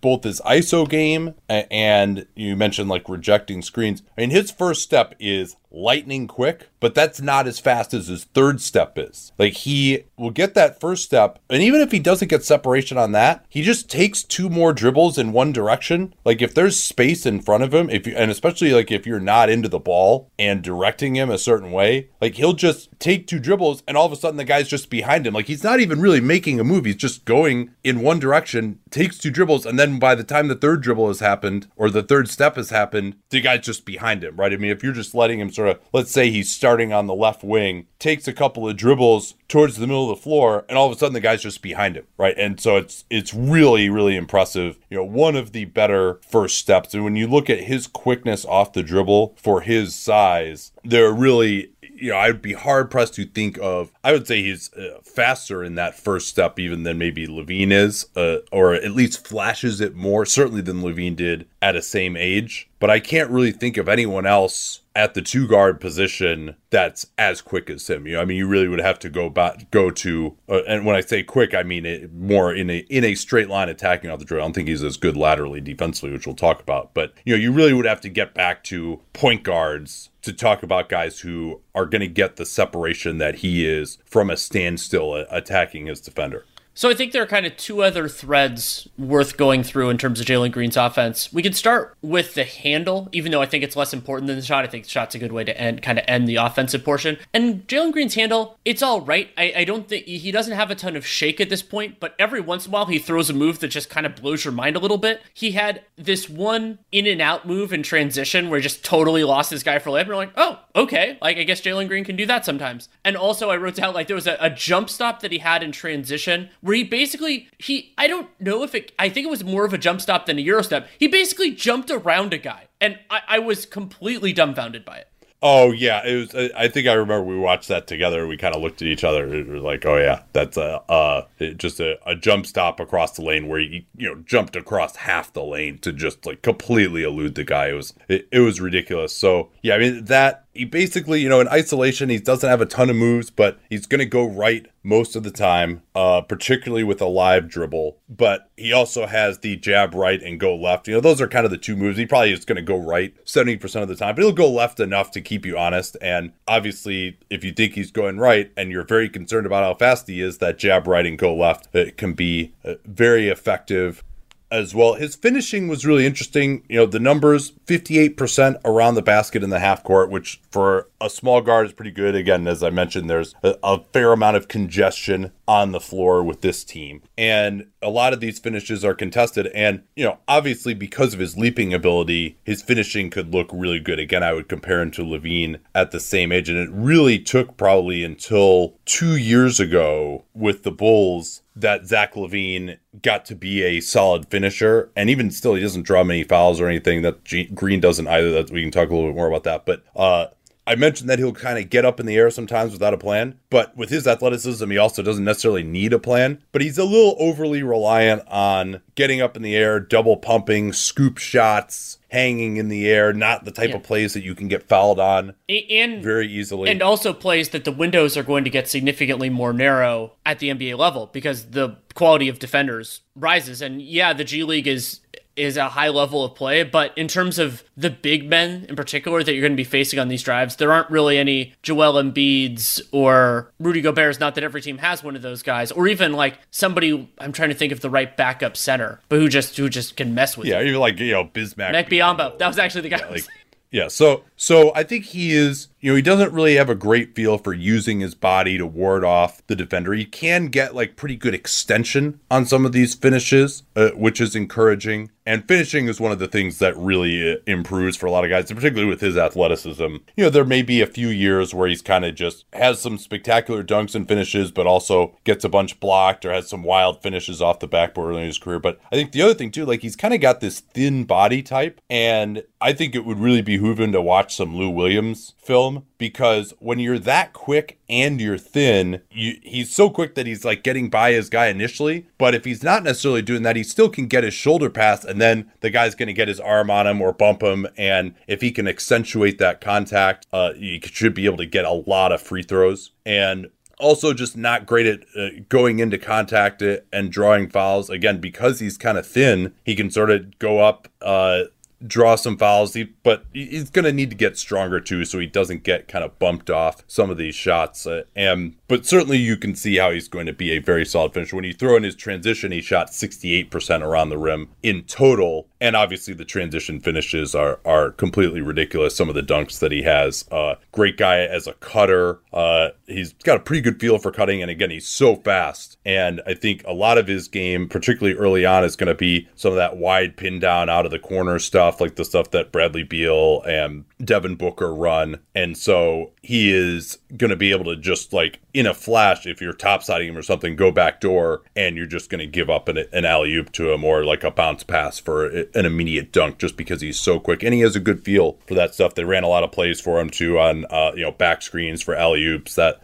[0.00, 4.02] both his ISO game and you mentioned like rejecting screens.
[4.16, 8.24] I mean, his first step is lightning quick, but that's not as fast as his
[8.24, 9.32] third step is.
[9.38, 13.12] Like he will get that first step, and even if he doesn't get separation on
[13.12, 16.14] that, he just takes two more dribbles in one direction.
[16.24, 19.20] Like if there's space in front of him, if you and especially like if you're
[19.20, 23.38] not into the ball and directing him a certain way, like he'll just take two
[23.38, 25.34] dribbles and all of a sudden the guy's just behind him.
[25.34, 26.84] Like he's not even really making a move.
[26.84, 30.54] He's just going in one direction, takes two dribbles, and then by the time the
[30.54, 34.36] third dribble has happened or the third step has happened, the guy's just behind him,
[34.36, 34.52] right?
[34.52, 37.14] I mean, if you're just letting him sort of, let's say he's starting on the
[37.14, 40.86] left wing, takes a couple of dribbles towards the middle of the floor, and all
[40.86, 42.34] of a sudden the guy's just behind him, right?
[42.38, 44.78] And so it's it's really really impressive.
[44.88, 46.94] You know, one of the better first steps.
[46.94, 51.72] And when you look at his quickness off the dribble for his size, they're really
[51.82, 53.92] you know, I'd be hard pressed to think of.
[54.02, 58.06] I would say he's uh, faster in that first step even than maybe LaVine is,
[58.16, 62.70] uh, or at least flashes it more, certainly than LaVine did at a same age.
[62.78, 67.40] But I can't really think of anyone else at the two guard position that's as
[67.40, 68.06] quick as him.
[68.06, 70.84] You know, I mean, you really would have to go back, go to, uh, and
[70.84, 74.10] when I say quick, I mean it more in a in a straight line attacking
[74.10, 74.40] off the drill.
[74.40, 76.92] I don't think he's as good laterally defensively, which we'll talk about.
[76.94, 80.62] But you know, you really would have to get back to point guards to talk
[80.62, 85.14] about guys who are going to get the separation that he is from a standstill
[85.30, 86.44] attacking his defender.
[86.74, 90.20] So I think there are kind of two other threads worth going through in terms
[90.20, 91.32] of Jalen Green's offense.
[91.32, 94.42] We can start with the handle, even though I think it's less important than the
[94.42, 94.64] shot.
[94.64, 97.18] I think the shot's a good way to end, kind of end the offensive portion.
[97.34, 99.30] And Jalen Green's handle, it's all right.
[99.36, 102.14] I, I don't think he doesn't have a ton of shake at this point, but
[102.18, 104.52] every once in a while he throws a move that just kind of blows your
[104.52, 105.20] mind a little bit.
[105.34, 109.50] He had this one in and out move in transition where he just totally lost
[109.50, 110.00] his guy for layup.
[110.02, 111.18] And we're like, oh, okay.
[111.20, 112.88] Like I guess Jalen Green can do that sometimes.
[113.04, 115.62] And also I wrote down like there was a, a jump stop that he had
[115.62, 119.44] in transition where he basically he I don't know if it I think it was
[119.44, 120.88] more of a jump stop than a euro step.
[120.98, 125.08] He basically jumped around a guy, and I, I was completely dumbfounded by it.
[125.42, 126.50] Oh yeah, it was.
[126.54, 128.26] I think I remember we watched that together.
[128.26, 129.32] We kind of looked at each other.
[129.34, 133.22] It was like, oh yeah, that's a uh, just a, a jump stop across the
[133.22, 137.36] lane where he you know jumped across half the lane to just like completely elude
[137.36, 137.68] the guy.
[137.68, 139.16] It was it, it was ridiculous.
[139.16, 142.66] So yeah, I mean that he basically, you know, in isolation, he doesn't have a
[142.66, 146.82] ton of moves, but he's going to go right most of the time, uh, particularly
[146.82, 147.98] with a live dribble.
[148.08, 150.88] But he also has the jab right and go left.
[150.88, 151.98] You know, those are kind of the two moves.
[151.98, 154.80] He probably is going to go right 70% of the time, but he'll go left
[154.80, 155.96] enough to keep you honest.
[156.02, 160.08] And obviously, if you think he's going right and you're very concerned about how fast
[160.08, 164.02] he is, that jab right and go left it can be uh, very effective
[164.50, 164.94] as well.
[164.94, 166.64] His finishing was really interesting.
[166.68, 171.08] You know, the numbers 58% around the basket in the half court, which for a
[171.08, 172.14] small guard is pretty good.
[172.14, 176.42] Again, as I mentioned, there's a, a, fair amount of congestion on the floor with
[176.42, 177.02] this team.
[177.16, 179.46] And a lot of these finishes are contested.
[179.48, 183.98] And, you know, obviously because of his leaping ability, his finishing could look really good.
[183.98, 186.48] Again, I would compare him to LaVine at the same age.
[186.48, 192.78] And it really took probably until two years ago with the Bulls that Zach LaVine
[193.02, 194.90] got to be a solid finisher.
[194.96, 198.30] And even still, he doesn't draw many fouls or anything that G- Green doesn't either.
[198.30, 199.66] That we can talk a little bit more about that.
[199.66, 200.26] But uh,
[200.66, 203.38] I mentioned that he'll kind of get up in the air sometimes without a plan,
[203.50, 206.42] but with his athleticism, he also doesn't necessarily need a plan.
[206.52, 211.18] But he's a little overly reliant on getting up in the air, double pumping, scoop
[211.18, 213.76] shots, hanging in the air, not the type yeah.
[213.76, 216.68] of plays that you can get fouled on and very easily.
[216.68, 220.50] And also plays that the windows are going to get significantly more narrow at the
[220.50, 223.62] NBA level because the quality of defenders rises.
[223.62, 225.00] And yeah, the G League is
[225.40, 229.22] is a high level of play, but in terms of the big men in particular
[229.22, 232.80] that you're going to be facing on these drives, there aren't really any Joel Embiid's
[232.92, 234.20] or Rudy Gobert's.
[234.20, 237.10] Not that every team has one of those guys, or even like somebody.
[237.18, 240.14] I'm trying to think of the right backup center, but who just who just can
[240.14, 240.46] mess with.
[240.46, 240.68] Yeah, you.
[240.68, 241.72] even like you know Bismack.
[241.72, 242.38] Mac Biyombo.
[242.38, 242.98] That was actually the guy.
[242.98, 243.24] Yeah, like,
[243.70, 247.14] yeah, so so I think he is, you know, he doesn't really have a great
[247.14, 249.92] feel for using his body to ward off the defender.
[249.92, 254.34] He can get like pretty good extension on some of these finishes, uh, which is
[254.34, 255.10] encouraging.
[255.26, 258.30] And finishing is one of the things that really uh, improves for a lot of
[258.30, 259.96] guys, particularly with his athleticism.
[260.16, 262.96] You know, there may be a few years where he's kind of just has some
[262.96, 267.42] spectacular dunks and finishes, but also gets a bunch blocked or has some wild finishes
[267.42, 268.58] off the backboard in his career.
[268.58, 271.42] But I think the other thing too, like he's kind of got this thin body
[271.42, 275.86] type, and I think it would really behoove him to watch some Lou Williams film
[275.98, 280.62] because when you're that quick and you're thin, you, he's so quick that he's like
[280.62, 282.06] getting by his guy initially.
[282.18, 285.20] But if he's not necessarily doing that, he still can get his shoulder pass, and
[285.20, 287.66] then the guy's going to get his arm on him or bump him.
[287.76, 291.72] And if he can accentuate that contact, uh, you should be able to get a
[291.72, 292.90] lot of free throws.
[293.04, 293.48] And
[293.80, 298.60] also just not great at uh, going into contact it and drawing fouls again because
[298.60, 301.44] he's kind of thin he can sort of go up uh,
[301.86, 305.62] draw some fouls, but he's going to need to get stronger too, so he doesn't
[305.62, 307.86] get kind of bumped off some of these shots.
[307.86, 311.12] Uh, and but certainly you can see how he's going to be a very solid
[311.12, 311.34] finisher.
[311.34, 315.48] When you throw in his transition, he shot 68% around the rim in total.
[315.60, 318.94] And obviously the transition finishes are are completely ridiculous.
[318.94, 320.24] Some of the dunks that he has.
[320.30, 322.20] Uh, great guy as a cutter.
[322.32, 325.76] Uh, he's got a pretty good feel for cutting, and again, he's so fast.
[325.84, 329.28] And I think a lot of his game, particularly early on, is going to be
[329.34, 332.52] some of that wide pin down out of the corner stuff, like the stuff that
[332.52, 335.18] Bradley Beal and Devin Booker run.
[335.34, 339.40] And so he is going to be able to just like in a flash, if
[339.40, 342.68] you're topsiding him or something, go back door and you're just going to give up
[342.68, 346.38] an, an alley oop to him or like a bounce pass for an immediate dunk
[346.38, 347.42] just because he's so quick.
[347.42, 348.94] And he has a good feel for that stuff.
[348.94, 351.82] They ran a lot of plays for him too on, uh, you know, back screens
[351.82, 352.80] for alley oops that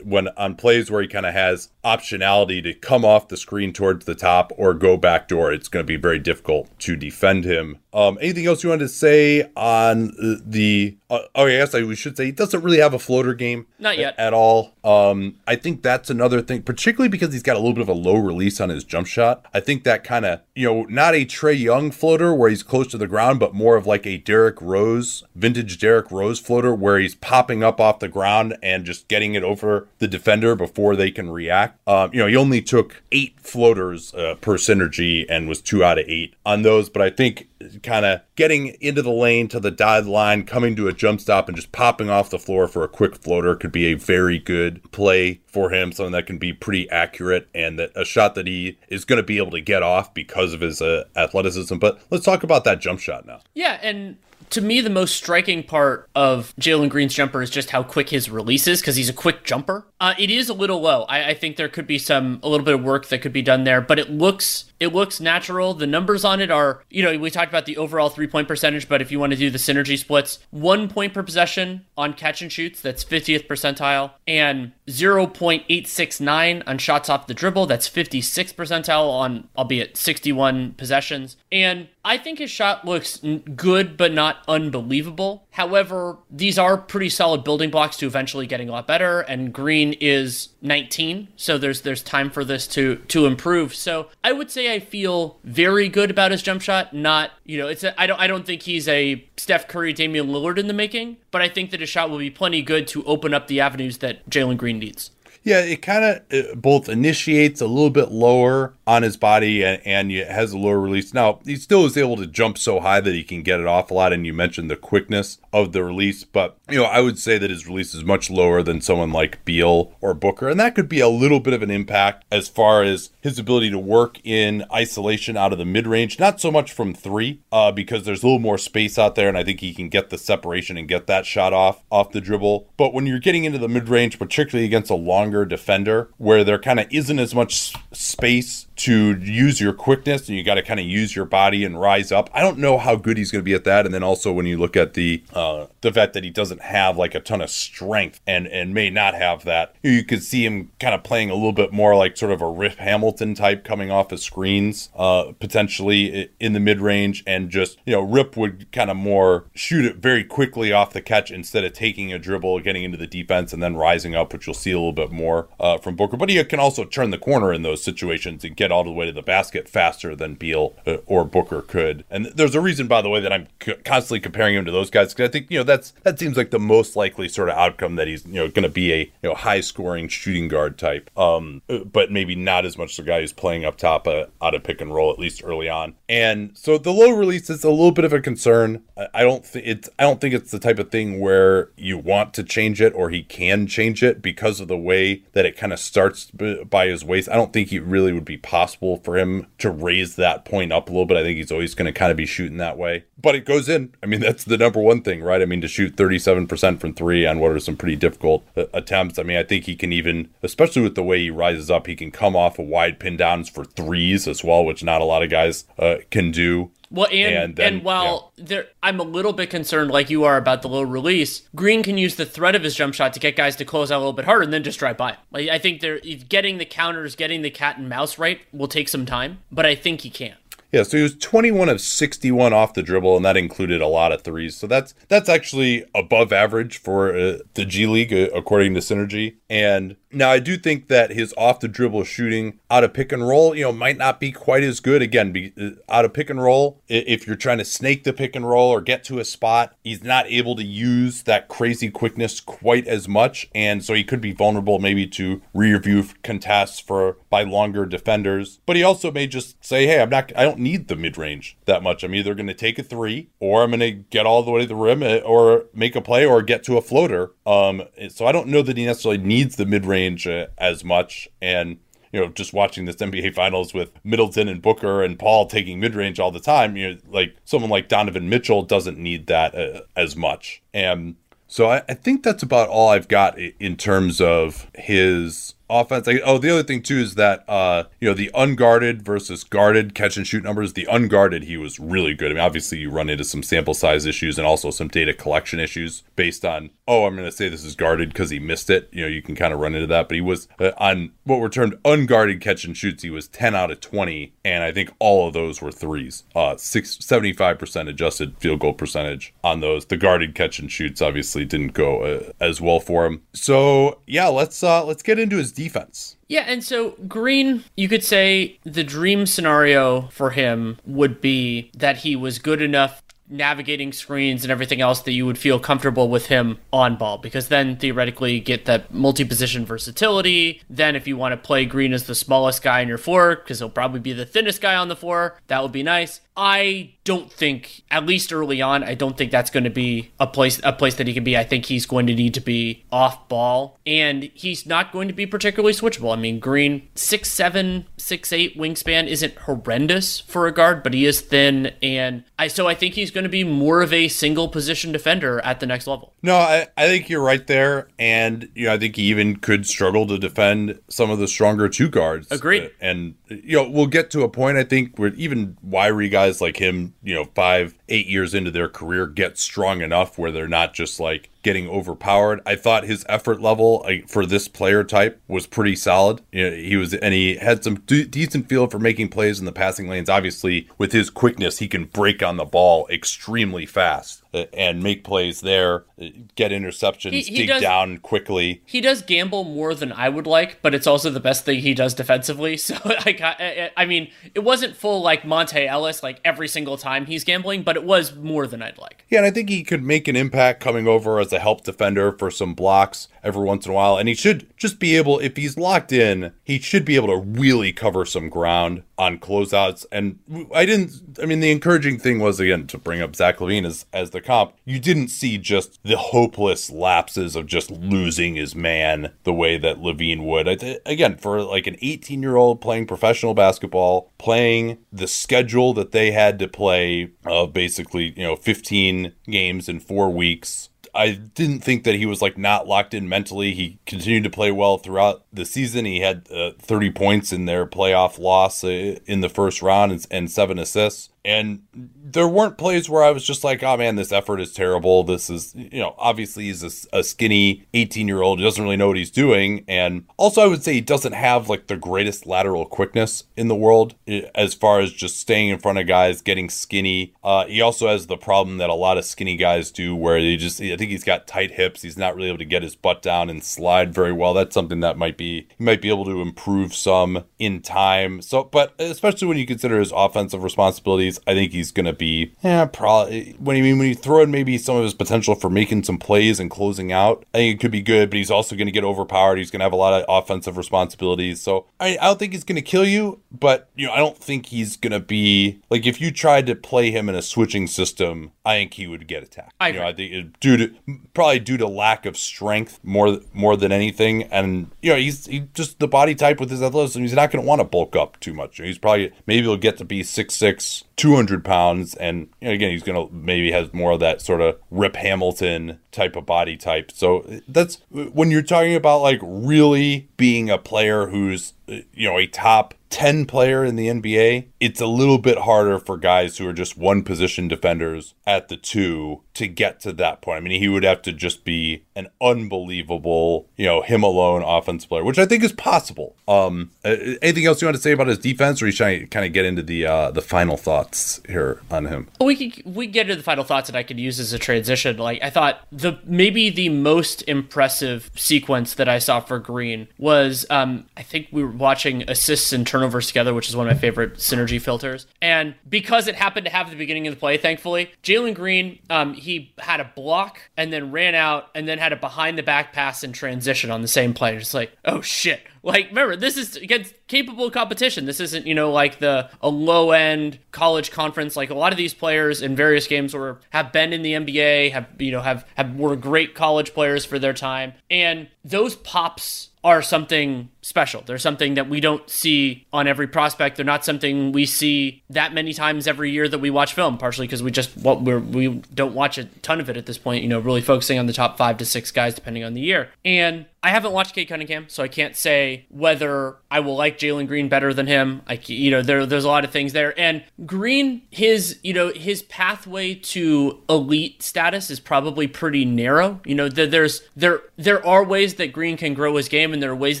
[0.04, 4.04] when on plays where he kind of has optionality to come off the screen towards
[4.04, 7.78] the top or go back door, it's going to be very difficult to defend him.
[7.94, 10.12] Um, anything else you wanted to say on
[10.46, 10.96] the?
[11.10, 13.66] Uh, oh, yes, I we should say he doesn't really have a floater game.
[13.78, 14.71] Not yet at, at all.
[14.84, 17.92] Um, I think that's another thing, particularly because he's got a little bit of a
[17.92, 19.46] low release on his jump shot.
[19.54, 22.88] I think that kind of you know not a Trae Young floater where he's close
[22.88, 26.98] to the ground, but more of like a Derrick Rose, vintage Derrick Rose floater where
[26.98, 31.10] he's popping up off the ground and just getting it over the defender before they
[31.10, 31.78] can react.
[31.88, 35.98] Um, you know, he only took eight floaters uh, per synergy and was two out
[35.98, 37.48] of eight on those, but I think
[37.82, 41.48] kind of getting into the lane to the dotted line, coming to a jump stop,
[41.48, 44.71] and just popping off the floor for a quick floater could be a very good
[44.90, 45.92] play for him.
[45.92, 49.22] Something that can be pretty accurate and that a shot that he is going to
[49.22, 51.76] be able to get off because of his uh, athleticism.
[51.76, 53.40] But let's talk about that jump shot now.
[53.54, 54.16] Yeah, and
[54.50, 58.28] to me, the most striking part of Jalen Green's jumper is just how quick his
[58.28, 59.86] release is because he's a quick jumper.
[59.98, 61.04] Uh, it is a little low.
[61.04, 63.40] I, I, think there could be some a little bit of work that could be
[63.40, 65.74] done there, but it looks it looks natural.
[65.74, 68.88] The numbers on it are, you know, we talked about the overall three point percentage,
[68.88, 72.42] but if you want to do the synergy splits, one point per possession on catch
[72.42, 79.08] and shoots, that's 50th percentile, and 0.869 on shots off the dribble, that's 56th percentile
[79.08, 81.36] on, albeit 61 possessions.
[81.52, 83.20] And I think his shot looks
[83.54, 85.46] good, but not unbelievable.
[85.52, 89.20] However, these are pretty solid building blocks to eventually getting a lot better.
[89.20, 93.74] And Green is 19, so there's there's time for this to to improve.
[93.74, 96.94] So I would say I feel very good about his jump shot.
[96.94, 100.58] Not you know it's I don't I don't think he's a Steph Curry, Damian Lillard
[100.58, 103.34] in the making, but I think that his shot will be plenty good to open
[103.34, 105.10] up the avenues that Jalen Green needs.
[105.44, 110.10] Yeah, it kind of both initiates a little bit lower on his body and, and
[110.10, 111.12] has a lower release.
[111.12, 113.90] Now, he still is able to jump so high that he can get it off
[113.90, 114.12] a lot.
[114.12, 117.50] And you mentioned the quickness of the release, but you know, I would say that
[117.50, 120.48] his release is much lower than someone like Beal or Booker.
[120.48, 123.70] And that could be a little bit of an impact as far as his ability
[123.70, 126.18] to work in isolation out of the mid range.
[126.18, 129.38] Not so much from three, uh, because there's a little more space out there, and
[129.38, 132.68] I think he can get the separation and get that shot off off the dribble.
[132.76, 134.96] But when you're getting into the mid range, particularly against a
[135.32, 140.36] longer defender, where there kind of isn't as much space to use your quickness and
[140.36, 142.28] you got to kind of use your body and rise up.
[142.34, 143.86] I don't know how good he's going to be at that.
[143.86, 146.96] And then also when you look at the uh, the fact that he doesn't have
[146.96, 150.72] like a ton of strength and and may not have that, you could see him
[150.80, 153.92] kind of playing a little bit more like sort of a Rip Hamilton type coming
[153.92, 158.70] off of screens, uh, potentially in the mid range, and just you know Rip would
[158.72, 162.58] kind of more shoot it very quickly off the catch instead of taking a dribble,
[162.60, 165.46] getting into the defense, and then rising up, which you'll see a little bit more
[165.60, 166.16] uh, from Booker.
[166.16, 169.06] But he can also turn the corner in those situations and get all the way
[169.06, 172.04] to the basket faster than Beal uh, or Booker could.
[172.10, 173.46] And there's a reason, by the way, that I'm
[173.84, 176.50] constantly comparing him to those guys because I think you know that's that seems like
[176.50, 179.28] the most likely sort of outcome that he's you know going to be a you
[179.28, 183.20] know high scoring shooting guard type, um, uh, but maybe not as much the guy
[183.20, 185.94] who's playing up top uh, out of pick and roll at least early on.
[186.08, 188.82] And so the low release is a little bit of a concern.
[189.14, 192.34] I don't think it's I don't think it's the type of thing where you want
[192.34, 195.72] to change it or he can change it because of the way that it kind
[195.72, 197.28] of starts by his waist.
[197.28, 200.86] I don't think he really would be possible for him to raise that point up
[200.86, 201.16] a little bit.
[201.16, 203.04] I think he's always going to kind of be shooting that way.
[203.16, 203.94] But it goes in.
[204.02, 205.40] I mean, that's the number one thing, right?
[205.40, 209.18] I mean, to shoot 37% from three on what are some pretty difficult uh, attempts.
[209.18, 211.96] I mean, I think he can even, especially with the way he rises up, he
[211.96, 215.22] can come off of wide pin downs for threes as well, which not a lot
[215.22, 216.70] of guys uh, can do.
[216.92, 218.44] Well, and and, then, and while yeah.
[218.44, 221.48] there, I'm a little bit concerned, like you are, about the low release.
[221.56, 223.96] Green can use the threat of his jump shot to get guys to close out
[223.96, 225.16] a little bit harder, and then just drive by.
[225.30, 228.88] Like I think they're getting the counters, getting the cat and mouse right will take
[228.88, 230.36] some time, but I think he can.
[230.72, 234.10] Yeah, so he was 21 of 61 off the dribble, and that included a lot
[234.10, 234.56] of threes.
[234.56, 239.36] So that's that's actually above average for uh, the G League, uh, according to Synergy.
[239.50, 243.26] And Now, I do think that his off the dribble shooting out of pick and
[243.26, 245.00] roll, you know, might not be quite as good.
[245.00, 248.36] Again, be, uh, out of pick and roll, if you're trying to snake the pick
[248.36, 252.40] and roll or get to a spot, he's not able to use that crazy quickness
[252.40, 253.48] quite as much.
[253.54, 258.60] And so he could be vulnerable maybe to rear view contests for by longer defenders.
[258.66, 261.56] But he also may just say, hey, I'm not, I don't need the mid range
[261.64, 262.02] that much.
[262.02, 264.62] I'm either going to take a three or I'm going to get all the way
[264.62, 267.30] to the rim uh, or make a play or get to a floater.
[267.46, 270.84] Um, so I don't know that he necessarily needs the mid range range uh, as
[270.84, 271.28] much.
[271.40, 271.78] And
[272.12, 275.94] you know, just watching this NBA Finals with Middleton and Booker and Paul taking mid
[275.94, 279.80] range all the time, you know, like someone like Donovan Mitchell doesn't need that uh,
[279.96, 280.62] as much.
[280.74, 281.16] And
[281.48, 286.08] so I, I, think that's about all I've got in terms of his offense.
[286.24, 290.16] oh, the other thing too is that uh, you know the unguarded versus guarded catch
[290.16, 290.72] and shoot numbers.
[290.74, 292.30] The unguarded, he was really good.
[292.30, 295.60] I mean, obviously you run into some sample size issues and also some data collection
[295.60, 298.88] issues based on oh, I'm going to say this is guarded because he missed it.
[298.92, 300.08] You know, you can kind of run into that.
[300.08, 303.02] But he was uh, on what were termed unguarded catch and shoots.
[303.02, 306.24] He was 10 out of 20, and I think all of those were threes.
[306.34, 309.86] Uh, six, 75% adjusted field goal percentage on those.
[309.86, 313.22] The guarded catch and shoots obviously didn't go uh, as well for him.
[313.32, 316.16] So yeah, let's uh, let's get into his defense.
[316.28, 321.98] Yeah, and so Green, you could say the dream scenario for him would be that
[321.98, 326.26] he was good enough navigating screens and everything else that you would feel comfortable with
[326.26, 331.32] him on ball because then theoretically you get that multi-position versatility then if you want
[331.32, 334.26] to play green as the smallest guy in your floor because he'll probably be the
[334.26, 338.62] thinnest guy on the floor that would be nice I don't think, at least early
[338.62, 341.24] on, I don't think that's going to be a place a place that he can
[341.24, 341.36] be.
[341.36, 345.14] I think he's going to need to be off ball, and he's not going to
[345.14, 346.12] be particularly switchable.
[346.12, 351.06] I mean, Green six seven, six eight wingspan isn't horrendous for a guard, but he
[351.06, 354.48] is thin, and I so I think he's going to be more of a single
[354.48, 356.14] position defender at the next level.
[356.22, 359.66] No, I, I think you're right there, and you know I think he even could
[359.66, 362.30] struggle to defend some of the stronger two guards.
[362.30, 366.08] Agreed, uh, and you know we'll get to a point I think where even wiry
[366.08, 370.18] guys guys like him, you know, five, eight years into their career get strong enough
[370.18, 372.40] where they're not just like getting overpowered.
[372.46, 376.20] I thought his effort level for this player type was pretty solid.
[376.32, 379.44] You know, he was, and he had some d- decent feel for making plays in
[379.44, 380.08] the passing lanes.
[380.08, 385.04] Obviously, with his quickness, he can break on the ball extremely fast uh, and make
[385.04, 386.06] plays there, uh,
[386.36, 388.62] get interceptions, he, he dig does, down quickly.
[388.64, 391.74] He does gamble more than I would like, but it's also the best thing he
[391.74, 392.56] does defensively.
[392.62, 397.06] So, like, I, I mean, it wasn't full like Monta Ellis, like every single time
[397.06, 399.04] he's gambling, but it was more than I'd like.
[399.10, 402.12] Yeah, and I think he could make an impact coming over as a help defender
[402.12, 403.96] for some blocks every once in a while.
[403.96, 407.16] And he should just be able, if he's locked in, he should be able to
[407.16, 409.86] really cover some ground on closeouts.
[409.90, 410.18] And
[410.54, 413.86] I didn't, I mean, the encouraging thing was, again, to bring up Zach LaVine as,
[413.92, 419.12] as the comp, you didn't see just the hopeless lapses of just losing his man
[419.24, 420.48] the way that LaVine would.
[420.48, 425.92] I, again, for like an 18 year old playing professional basketball, playing the schedule that
[425.92, 431.60] they had to play of basically, you know, 15 games in four weeks I didn't
[431.60, 433.54] think that he was like not locked in mentally.
[433.54, 435.86] He continued to play well throughout the season.
[435.86, 440.06] He had uh, 30 points in their playoff loss uh, in the first round and,
[440.10, 441.08] and seven assists.
[441.24, 445.04] And there weren't plays where I was just like, oh man, this effort is terrible.
[445.04, 448.88] This is, you know, obviously he's a, a skinny 18 year old doesn't really know
[448.88, 449.64] what he's doing.
[449.68, 453.54] And also, I would say he doesn't have like the greatest lateral quickness in the
[453.54, 457.14] world eh, as far as just staying in front of guys, getting skinny.
[457.22, 460.36] Uh, he also has the problem that a lot of skinny guys do where they
[460.36, 461.82] just, I think he's got tight hips.
[461.82, 464.34] He's not really able to get his butt down and slide very well.
[464.34, 468.22] That's something that might be, he might be able to improve some in time.
[468.22, 472.32] So, but especially when you consider his offensive responsibilities I think he's going to be,
[472.42, 473.36] yeah, probably.
[473.38, 475.98] When you mean when you throw in maybe some of his potential for making some
[475.98, 478.10] plays and closing out, I think it could be good.
[478.10, 479.36] But he's also going to get overpowered.
[479.36, 481.40] He's going to have a lot of offensive responsibilities.
[481.40, 484.18] So I, I don't think he's going to kill you, but you know I don't
[484.18, 487.66] think he's going to be like if you tried to play him in a switching
[487.66, 489.54] system, I think he would get attacked.
[489.60, 490.74] I, you know, I think due to
[491.14, 495.48] probably due to lack of strength more more than anything, and you know he's he
[495.54, 497.00] just the body type with his athleticism.
[497.02, 498.58] He's not going to want to bulk up too much.
[498.58, 501.96] He's probably maybe he'll get to be six six 200 pounds.
[501.96, 506.14] And again, he's going to maybe has more of that sort of Rip Hamilton type
[506.14, 506.92] of body type.
[506.92, 512.28] So that's when you're talking about like really being a player who's, you know, a
[512.28, 516.52] top 10 player in the NBA, it's a little bit harder for guys who are
[516.52, 520.36] just one position defenders at the two to get to that point.
[520.36, 524.84] I mean, he would have to just be an unbelievable, you know, him alone offense
[524.84, 526.14] player, which I think is possible.
[526.28, 529.06] Um, anything else you want to say about his defense, or are you trying to
[529.06, 532.08] kind of get into the uh, the final thoughts here on him?
[532.20, 534.98] We we get into the final thoughts that I could use as a transition.
[534.98, 540.44] Like I thought the maybe the most impressive sequence that I saw for Green was
[540.50, 543.78] um, I think we were watching assists and turnovers together, which is one of my
[543.78, 545.06] favorite synergy filters.
[545.20, 549.14] And because it happened to have the beginning of the play, thankfully, Jalen Green um,
[549.14, 552.72] he had a block and then ran out and then had a behind the back
[552.72, 554.38] pass in transition on the same play.
[554.38, 555.40] Just like oh shit.
[555.62, 558.04] Like remember this is against capable competition.
[558.04, 561.36] This isn't you know like the a low end college conference.
[561.36, 564.72] Like a lot of these players in various games were have been in the NBA,
[564.72, 569.50] have you know have have were great college players for their time, and those pops
[569.64, 571.02] are something special.
[571.04, 573.56] They're something that we don't see on every prospect.
[573.56, 576.98] They're not something we see that many times every year that we watch film.
[576.98, 579.98] Partially because we just what we're we don't watch a ton of it at this
[579.98, 580.22] point.
[580.22, 582.90] You know, really focusing on the top five to six guys depending on the year.
[583.04, 587.28] And I haven't watched Cade Cunningham, so I can't say whether I will like Jalen
[587.28, 588.22] Green better than him.
[588.26, 589.98] I, you know, there, there's a lot of things there.
[589.98, 596.20] And Green, his, you know, his pathway to elite status is probably pretty narrow.
[596.24, 599.70] You know, there's there there are ways that Green can grow his game, and there
[599.70, 600.00] are ways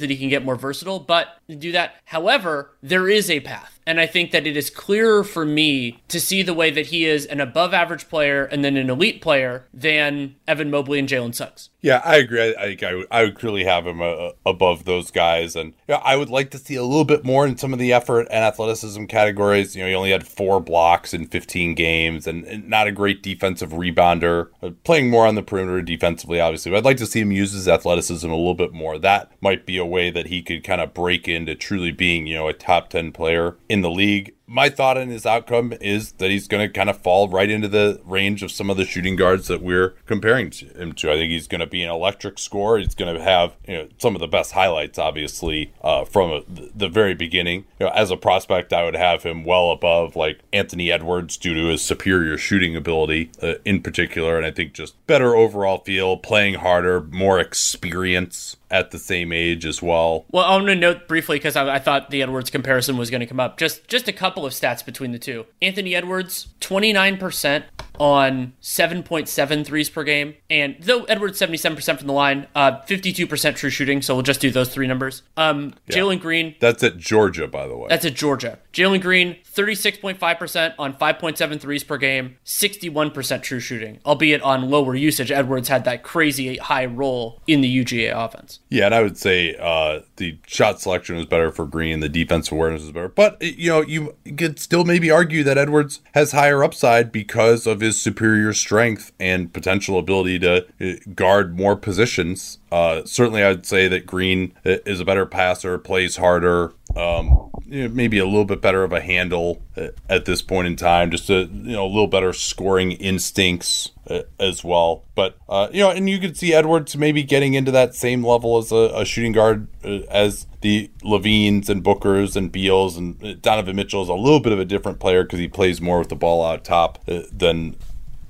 [0.00, 1.00] that he can get more versatile.
[1.00, 3.80] But do that, however, there is a path.
[3.86, 7.04] And I think that it is clearer for me to see the way that he
[7.04, 11.34] is an above average player and then an elite player than Evan Mobley and Jalen
[11.34, 11.70] Suggs.
[11.82, 12.54] Yeah, I agree.
[12.54, 15.56] I, I, would, I would clearly have him uh, above those guys.
[15.56, 17.80] And you know, I would like to see a little bit more in some of
[17.80, 19.74] the effort and athleticism categories.
[19.74, 23.20] You know, he only had four blocks in 15 games and, and not a great
[23.20, 24.50] defensive rebounder,
[24.84, 26.70] playing more on the perimeter defensively, obviously.
[26.70, 28.96] But I'd like to see him use his athleticism a little bit more.
[28.96, 32.36] That might be a way that he could kind of break into truly being, you
[32.36, 36.30] know, a top 10 player in the league my thought on his outcome is that
[36.30, 39.16] he's going to kind of fall right into the range of some of the shooting
[39.16, 41.10] guards that we're comparing to him to.
[41.10, 42.78] I think he's going to be an electric scorer.
[42.78, 46.88] He's going to have you know, some of the best highlights, obviously, uh, from the
[46.88, 47.64] very beginning.
[47.80, 51.54] You know, as a prospect, I would have him well above like Anthony Edwards due
[51.54, 56.18] to his superior shooting ability uh, in particular, and I think just better overall feel,
[56.18, 60.24] playing harder, more experience at the same age as well.
[60.30, 63.20] Well, I'm going to note briefly because I, I, thought the Edwards comparison was going
[63.20, 63.58] to come up.
[63.58, 65.46] Just just a couple of stats between the two.
[65.60, 67.64] Anthony Edwards, 29%
[67.98, 70.34] on 7.7 threes per game.
[70.50, 74.02] And though Edwards 77% from the line, uh, 52% true shooting.
[74.02, 75.22] So we'll just do those three numbers.
[75.36, 75.96] Um, yeah.
[75.96, 76.54] Jalen Green.
[76.60, 77.86] That's at Georgia, by the way.
[77.88, 78.58] That's at Georgia.
[78.72, 85.30] Jalen Green, 36.5% on 5.7 threes per game, 61% true shooting, albeit on lower usage.
[85.30, 88.60] Edwards had that crazy high role in the UGA offense.
[88.70, 92.50] Yeah, and I would say uh, the shot selection was better for Green, the defense
[92.50, 93.08] awareness is better.
[93.08, 97.80] But, you know, you could still maybe argue that Edwards has higher upside because of
[97.80, 102.58] his superior strength and potential ability to uh, guard more positions.
[102.72, 107.94] Uh, certainly, I'd say that Green is a better passer, plays harder, um, you know,
[107.94, 111.28] maybe a little bit better of a handle uh, at this point in time, just
[111.28, 115.04] a you know a little better scoring instincts uh, as well.
[115.14, 118.56] But uh, you know, and you could see Edwards maybe getting into that same level
[118.56, 123.76] as a, a shooting guard uh, as the LaVines and Bookers and Beals and Donovan
[123.76, 126.16] Mitchell is a little bit of a different player because he plays more with the
[126.16, 127.76] ball out top than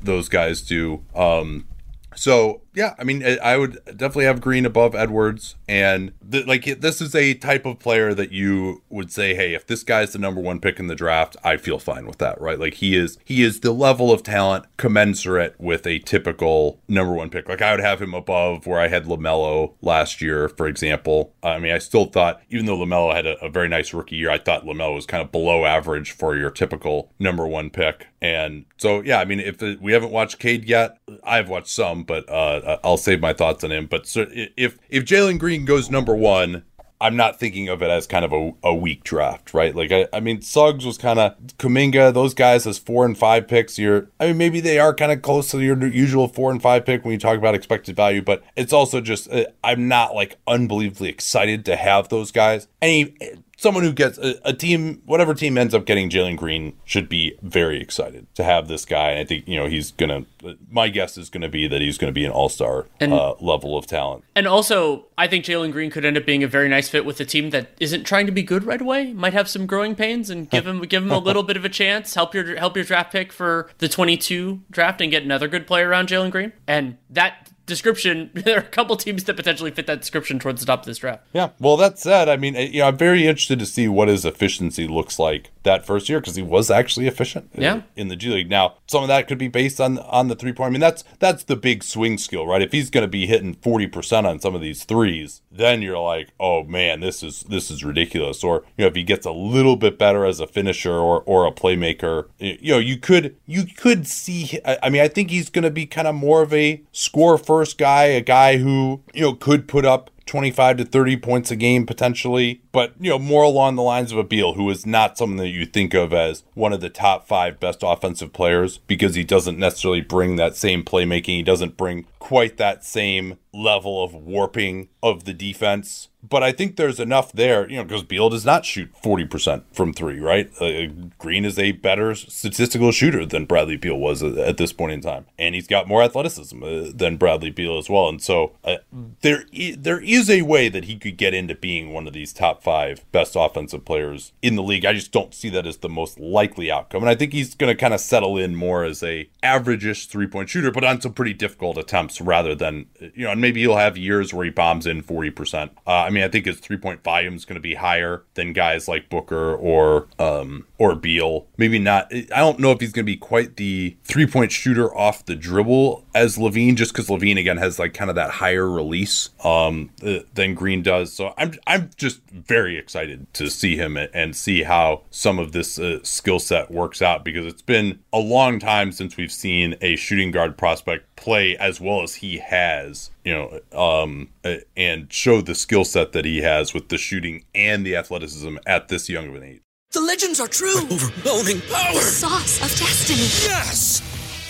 [0.01, 1.05] those guys do.
[1.15, 1.69] Um,
[2.17, 7.01] so yeah, I mean, I would definitely have Green above Edwards, and th- like this
[7.01, 10.41] is a type of player that you would say, hey, if this guy's the number
[10.41, 12.59] one pick in the draft, I feel fine with that, right?
[12.59, 17.31] Like he is, he is the level of talent commensurate with a typical number one
[17.31, 17.49] pick.
[17.49, 21.35] Like I would have him above where I had LaMelo last year, for example.
[21.43, 24.31] I mean, I still thought, even though LaMelo had a, a very nice rookie year,
[24.31, 28.07] I thought LaMelo was kind of below average for your typical number one pick.
[28.23, 32.05] And so, yeah, I mean, if the, we haven't watched Cade yet, I've watched some,
[32.05, 33.87] but uh, uh, I'll save my thoughts on him.
[33.87, 36.65] But if if Jalen Green goes number one,
[37.03, 39.75] I'm not thinking of it as kind of a, a weak draft, right?
[39.75, 43.49] Like I, I mean, Suggs was kind of Kuminga, those guys as four and five
[43.49, 43.77] picks.
[43.77, 46.87] You're, I mean, maybe they are kind of close to your usual four and five
[46.87, 50.39] pick when you talk about expected value, but it's also just uh, I'm not like
[50.47, 52.69] unbelievably excited to have those guys.
[52.81, 53.17] Any
[53.63, 57.39] someone who gets a, a, team, whatever team ends up getting Jalen Green, should be
[57.43, 59.11] very excited to have this guy.
[59.11, 60.27] And I think you know he's gonna.
[60.69, 63.35] My guess is going to be that he's going to be an all star uh,
[63.41, 64.25] level of talent.
[64.35, 67.21] And also, I think Jalen Green could end up being a very nice fit with
[67.21, 69.13] a team that isn't trying to be good right away.
[69.13, 71.69] Might have some growing pains, and give him give him a little bit of a
[71.69, 72.15] chance.
[72.15, 75.67] Help your help your draft pick for the twenty two draft, and get another good
[75.67, 76.53] player around Jalen Green.
[76.67, 78.31] And that description.
[78.43, 80.99] There are a couple teams that potentially fit that description towards the top of this
[80.99, 81.23] draft.
[81.33, 81.51] Yeah.
[81.61, 84.89] Well, that said, I mean, you know, I'm very interested to see what his efficiency
[84.89, 87.51] looks like that first year because he was actually efficient.
[87.55, 87.83] Yeah.
[87.97, 88.51] In the G League.
[88.51, 90.69] Now, some of that could be based on on the three point.
[90.69, 92.63] I mean, that's that's the big swing skill, right?
[92.63, 95.99] If he's going to be hitting 40 percent on some of these threes, then you're
[95.99, 98.43] like, oh man, this is this is ridiculous.
[98.43, 101.47] Or you know, if he gets a little bit better as a finisher or or
[101.47, 104.59] a playmaker, you know, you could you could see.
[104.65, 107.79] I mean, I think he's going to be kind of more of a score first
[107.79, 111.85] guy, a guy who you know could put up 25 to 30 points a game
[111.85, 115.37] potentially, but you know, more along the lines of a Beal, who is not someone
[115.37, 119.25] that you think of as one of the top five best offensive players because he
[119.25, 121.37] doesn't necessarily bring that same playmaking.
[121.37, 126.09] He doesn't bring quite that same level of warping of the defense.
[126.27, 129.93] But I think there's enough there, you know, because Beal does not shoot 40% from
[129.93, 130.49] three, right?
[130.61, 130.87] Uh,
[131.19, 135.01] Green is a better statistical shooter than Bradley Beal was at, at this point in
[135.01, 135.27] time.
[135.37, 138.09] And he's got more athleticism uh, than Bradley Beal as well.
[138.09, 138.77] And so uh,
[139.23, 142.33] there, I- there is a way that he could get into being one of these
[142.33, 144.87] top five best offensive players in the league.
[144.87, 147.03] I just don't see that as the most likely outcome.
[147.03, 150.49] And I think he's going to kind of settle in more as a average-ish three-point
[150.49, 153.97] shooter, but on some pretty difficult attempts rather than, you know, and maybe he'll have
[153.97, 155.71] years where he bombs in 40%.
[155.87, 158.89] Uh, I mean, I think his three-point volume is going to be higher than guys
[158.89, 161.47] like Booker or um, or Beal.
[161.57, 162.13] Maybe not.
[162.13, 166.05] I don't know if he's going to be quite the three-point shooter off the dribble
[166.15, 170.21] as LaVine, just because LaVine again has like kind of that higher release um, uh,
[170.35, 171.13] than Green does.
[171.13, 175.79] So I'm I'm just very excited to see him and see how some of this
[175.79, 179.97] uh, skill set works out because it's been a long time since we've seen a
[179.97, 185.41] shooting guard prospect play as well as he has, you know, um, uh, and show
[185.41, 189.29] the skill set that he has with the shooting and the athleticism at this young
[189.29, 189.61] of an age.
[189.93, 190.79] The legends are true.
[190.79, 192.01] Overwhelming power!
[192.01, 193.29] Sauce of destiny.
[193.47, 194.12] Yes!